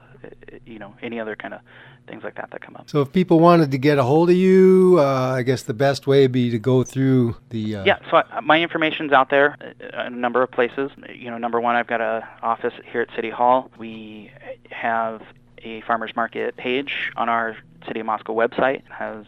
you 0.65 0.79
know 0.79 0.95
any 1.01 1.19
other 1.19 1.35
kind 1.35 1.53
of 1.53 1.61
things 2.07 2.23
like 2.23 2.35
that 2.35 2.49
that 2.51 2.61
come 2.61 2.75
up. 2.75 2.89
So 2.89 3.01
if 3.01 3.11
people 3.11 3.39
wanted 3.39 3.71
to 3.71 3.77
get 3.77 3.97
a 3.97 4.03
hold 4.03 4.29
of 4.29 4.35
you, 4.35 4.97
uh, 4.99 5.35
I 5.37 5.43
guess 5.43 5.63
the 5.63 5.73
best 5.73 6.07
way 6.07 6.23
would 6.23 6.31
be 6.31 6.49
to 6.49 6.59
go 6.59 6.83
through 6.83 7.37
the. 7.49 7.77
Uh, 7.77 7.85
Yeah, 7.85 7.99
so 8.09 8.17
I, 8.17 8.39
my 8.41 8.61
information's 8.61 9.11
out 9.11 9.29
there 9.29 9.55
uh, 9.61 10.05
in 10.05 10.13
a 10.13 10.17
number 10.17 10.41
of 10.41 10.51
places. 10.51 10.91
You 11.13 11.29
know, 11.29 11.37
number 11.37 11.59
one, 11.61 11.75
I've 11.75 11.87
got 11.87 12.01
a 12.01 12.27
office 12.41 12.73
here 12.91 13.01
at 13.01 13.09
City 13.15 13.29
Hall. 13.29 13.69
We 13.77 14.31
have 14.71 15.21
a 15.63 15.81
farmers 15.81 16.15
market 16.15 16.57
page 16.57 17.11
on 17.15 17.29
our 17.29 17.57
City 17.87 17.99
of 17.99 18.05
Moscow 18.05 18.33
website. 18.33 18.77
It 18.77 18.91
has 18.91 19.25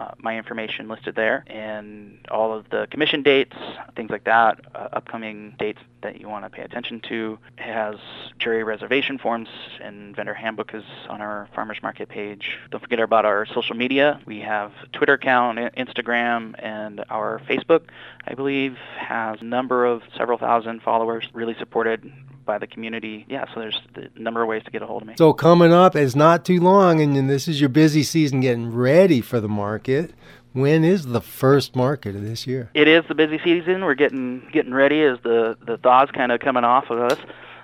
uh, 0.00 0.12
my 0.18 0.36
information 0.38 0.88
listed 0.88 1.14
there 1.14 1.44
and 1.46 2.18
all 2.30 2.56
of 2.56 2.70
the 2.70 2.86
commission 2.90 3.22
dates, 3.22 3.54
things 3.94 4.10
like 4.10 4.24
that, 4.24 4.58
uh, 4.74 4.88
upcoming 4.94 5.54
dates 5.58 5.80
that 6.02 6.18
you 6.18 6.26
want 6.26 6.42
to 6.44 6.50
pay 6.50 6.62
attention 6.62 7.00
to. 7.06 7.38
It 7.58 7.62
has 7.64 7.96
jury 8.38 8.64
reservation 8.64 9.18
forms 9.18 9.48
and 9.82 10.16
vendor 10.16 10.32
handbook 10.32 10.74
is 10.74 10.84
on 11.10 11.20
our 11.20 11.48
farmers 11.54 11.78
market 11.82 12.08
page. 12.08 12.56
Don't 12.70 12.80
forget 12.80 12.98
about 12.98 13.26
our 13.26 13.44
social 13.44 13.76
media. 13.76 14.18
We 14.24 14.40
have 14.40 14.72
Twitter 14.92 15.14
account, 15.14 15.58
Instagram, 15.76 16.54
and 16.58 17.04
our 17.10 17.40
Facebook, 17.40 17.82
I 18.26 18.34
believe, 18.34 18.76
has 18.98 19.42
a 19.42 19.44
number 19.44 19.84
of 19.84 20.00
several 20.16 20.38
thousand 20.38 20.80
followers, 20.82 21.26
really 21.34 21.56
supported 21.58 22.10
by 22.50 22.58
the 22.58 22.66
community. 22.66 23.24
Yeah, 23.28 23.44
so 23.54 23.60
there's 23.60 23.80
a 23.94 24.18
number 24.18 24.42
of 24.42 24.48
ways 24.48 24.64
to 24.64 24.72
get 24.72 24.82
a 24.82 24.86
hold 24.86 25.02
of 25.02 25.08
me. 25.08 25.14
So 25.16 25.32
coming 25.32 25.72
up 25.72 25.94
is 25.94 26.16
not 26.16 26.44
too 26.44 26.58
long, 26.58 27.00
and, 27.00 27.30
this 27.30 27.46
is 27.46 27.60
your 27.60 27.68
busy 27.68 28.02
season 28.02 28.40
getting 28.40 28.72
ready 28.74 29.20
for 29.20 29.38
the 29.38 29.48
market. 29.48 30.12
When 30.52 30.82
is 30.82 31.06
the 31.06 31.20
first 31.20 31.76
market 31.76 32.16
of 32.16 32.22
this 32.22 32.48
year? 32.48 32.70
It 32.74 32.88
is 32.88 33.04
the 33.06 33.14
busy 33.14 33.38
season. 33.44 33.84
We're 33.84 33.94
getting 33.94 34.48
getting 34.52 34.74
ready 34.74 35.00
as 35.04 35.18
the 35.22 35.56
the 35.64 35.76
thaw's 35.76 36.10
kind 36.10 36.32
of 36.32 36.40
coming 36.40 36.64
off 36.64 36.90
of 36.90 36.98
us. 36.98 37.18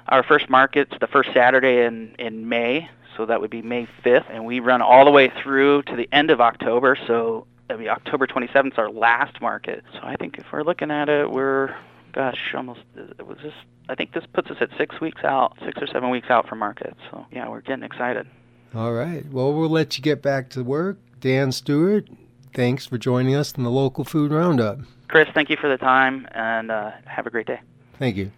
Our 0.06 0.22
first 0.22 0.48
market's 0.48 0.94
the 1.00 1.08
first 1.08 1.30
Saturday 1.34 1.84
in 1.84 2.14
in 2.20 2.48
May, 2.48 2.88
so 3.16 3.26
that 3.26 3.40
would 3.40 3.50
be 3.50 3.62
May 3.62 3.88
5th, 4.04 4.26
and 4.30 4.44
we 4.46 4.60
run 4.60 4.82
all 4.82 5.04
the 5.04 5.10
way 5.10 5.32
through 5.42 5.82
to 5.84 5.96
the 5.96 6.08
end 6.12 6.30
of 6.30 6.40
October. 6.40 6.96
So 7.08 7.48
I 7.68 7.74
mean, 7.74 7.88
October 7.88 8.28
27th 8.28 8.74
is 8.74 8.78
our 8.78 8.90
last 8.90 9.40
market. 9.40 9.82
So 9.94 10.00
I 10.04 10.14
think 10.14 10.38
if 10.38 10.44
we're 10.52 10.62
looking 10.62 10.92
at 10.92 11.08
it, 11.08 11.28
we're 11.28 11.74
gosh, 12.16 12.54
almost 12.54 12.80
it 12.96 13.26
was 13.26 13.38
just 13.42 13.56
I 13.88 13.94
think 13.94 14.12
this 14.12 14.24
puts 14.32 14.50
us 14.50 14.56
at 14.60 14.70
six 14.76 15.00
weeks 15.00 15.22
out, 15.22 15.56
six 15.64 15.80
or 15.80 15.86
seven 15.86 16.10
weeks 16.10 16.28
out 16.30 16.48
from 16.48 16.58
market. 16.58 16.96
So 17.10 17.26
yeah, 17.30 17.48
we're 17.48 17.60
getting 17.60 17.84
excited. 17.84 18.26
All 18.74 18.92
right. 18.92 19.24
Well, 19.30 19.52
we'll 19.52 19.68
let 19.68 19.96
you 19.96 20.02
get 20.02 20.22
back 20.22 20.50
to 20.50 20.64
work. 20.64 20.98
Dan 21.20 21.52
Stewart, 21.52 22.08
thanks 22.52 22.86
for 22.86 22.98
joining 22.98 23.34
us 23.34 23.52
in 23.52 23.62
the 23.62 23.70
local 23.70 24.04
food 24.04 24.32
roundup. 24.32 24.80
Chris, 25.08 25.28
thank 25.34 25.50
you 25.50 25.56
for 25.60 25.68
the 25.68 25.78
time, 25.78 26.26
and 26.32 26.70
uh, 26.70 26.90
have 27.04 27.26
a 27.26 27.30
great 27.30 27.46
day. 27.46 27.60
Thank 27.98 28.16
you. 28.16 28.32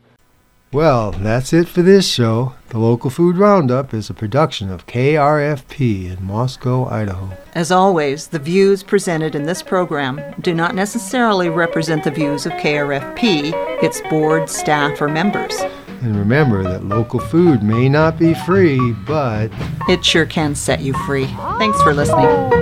Well, 0.71 1.13
that's 1.13 1.55
it 1.55 1.67
for 1.67 1.81
this 1.81 2.07
show. 2.07 2.53
The 2.69 2.79
Local 2.79 3.09
Food 3.09 3.39
Roundup 3.39 3.95
is 3.95 4.11
a 4.11 4.15
production 4.15 4.71
of 4.71 4.87
KRFP 4.87 6.13
in 6.13 6.23
Moscow, 6.23 6.85
Idaho. 6.85 7.31
As 7.55 7.73
always, 7.73 8.27
the 8.27 8.39
views 8.39 8.83
presented 8.83 9.35
in 9.35 9.45
this 9.45 9.63
program 9.63 10.21
do 10.43 10.53
not 10.53 10.75
necessarily 10.75 11.49
represent 11.49 12.05
the 12.05 12.11
views 12.11 12.45
of 12.45 12.53
KRFP, 12.53 13.53
its 13.83 14.03
board, 14.11 14.51
staff, 14.51 15.01
or 15.01 15.09
members. 15.09 15.59
And 16.03 16.15
remember 16.15 16.63
that 16.63 16.85
local 16.85 17.19
food 17.19 17.63
may 17.63 17.89
not 17.89 18.19
be 18.19 18.35
free, 18.35 18.93
but 19.07 19.51
It 19.89 20.05
sure 20.05 20.27
can 20.27 20.55
set 20.55 20.81
you 20.81 20.93
free. 21.07 21.27
Thanks 21.59 21.81
for 21.83 21.95
listening. 21.95 22.59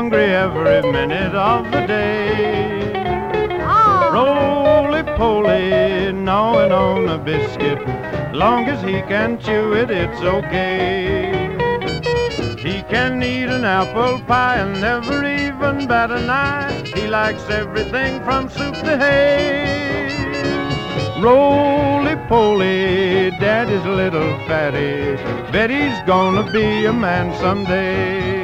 Hungry 0.00 0.32
every 0.46 0.80
minute 0.90 1.34
of 1.34 1.70
the 1.70 1.82
day. 1.86 2.90
Ah. 3.60 4.08
Roly 4.16 5.02
poly, 5.18 6.10
gnawing 6.10 6.72
on 6.72 7.06
a 7.10 7.18
biscuit, 7.18 7.78
long 8.32 8.64
as 8.64 8.80
he 8.82 9.02
can 9.12 9.38
chew 9.38 9.74
it, 9.74 9.90
it's 9.90 10.22
okay. 10.22 11.52
He 12.66 12.80
can 12.94 13.22
eat 13.22 13.50
an 13.58 13.64
apple 13.64 14.18
pie 14.20 14.56
and 14.64 14.80
never 14.80 15.18
even 15.42 15.86
bat 15.86 16.10
an 16.10 16.30
eye. 16.30 16.72
He 16.96 17.06
likes 17.06 17.44
everything 17.50 18.24
from 18.24 18.48
soup 18.48 18.76
to 18.86 18.96
hay. 18.96 20.08
Roly 21.20 22.16
poly, 22.26 23.32
daddy's 23.38 23.84
little 23.84 24.32
fatty. 24.46 25.16
Bet 25.52 25.68
he's 25.68 26.00
gonna 26.06 26.50
be 26.50 26.86
a 26.86 26.92
man 27.06 27.26
someday. 27.38 28.39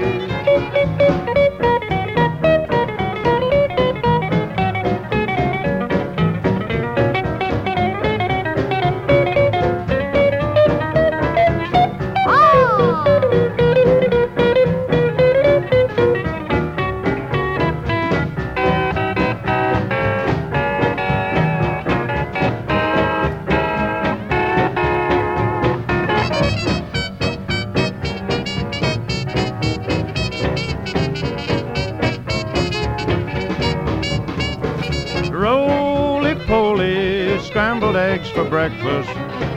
Eggs 38.17 38.31
for 38.31 38.49
breakfast, 38.49 39.13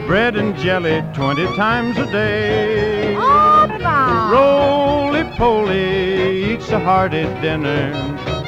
bread 0.06 0.36
and 0.36 0.54
jelly 0.58 1.02
20 1.14 1.46
times 1.56 1.98
a 1.98 2.06
day. 2.12 3.16
Roly 3.16 5.24
poly, 5.38 6.52
eats 6.52 6.68
a 6.70 6.80
hearty 6.80 7.24
dinner. 7.40 7.94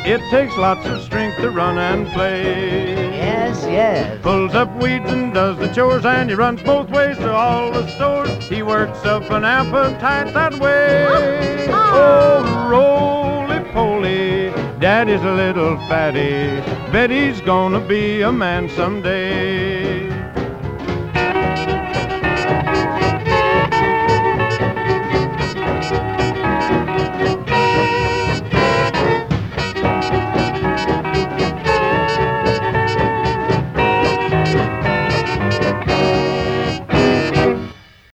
It 0.05 0.19
takes 0.29 0.57
lots 0.57 0.85
of 0.85 1.01
strength 1.01 1.37
to 1.37 1.49
run 1.49 1.77
and 1.77 2.07
play. 2.07 3.15
Yes, 3.15 3.63
yes. 3.63 4.21
Pulls 4.21 4.53
up 4.53 4.69
weeds 4.81 5.09
and 5.09 5.33
does 5.33 5.57
the 5.59 5.69
chores, 5.69 6.03
and 6.03 6.29
he 6.29 6.35
runs 6.35 6.61
both 6.61 6.89
ways 6.89 7.17
to 7.19 7.31
all 7.31 7.71
the 7.71 7.87
stores. 7.95 8.49
He 8.49 8.63
works 8.63 9.05
up 9.05 9.31
an 9.31 9.45
appetite 9.45 10.33
that 10.33 10.59
way. 10.59 11.67
Oh, 11.69 12.67
roly 12.69 13.63
poly, 13.71 14.49
daddy's 14.81 15.21
a 15.21 15.31
little 15.31 15.77
fatty. 15.87 16.59
Bet 16.91 17.11
he's 17.11 17.39
gonna 17.39 17.79
be 17.79 18.23
a 18.23 18.31
man 18.33 18.67
someday. 18.67 19.60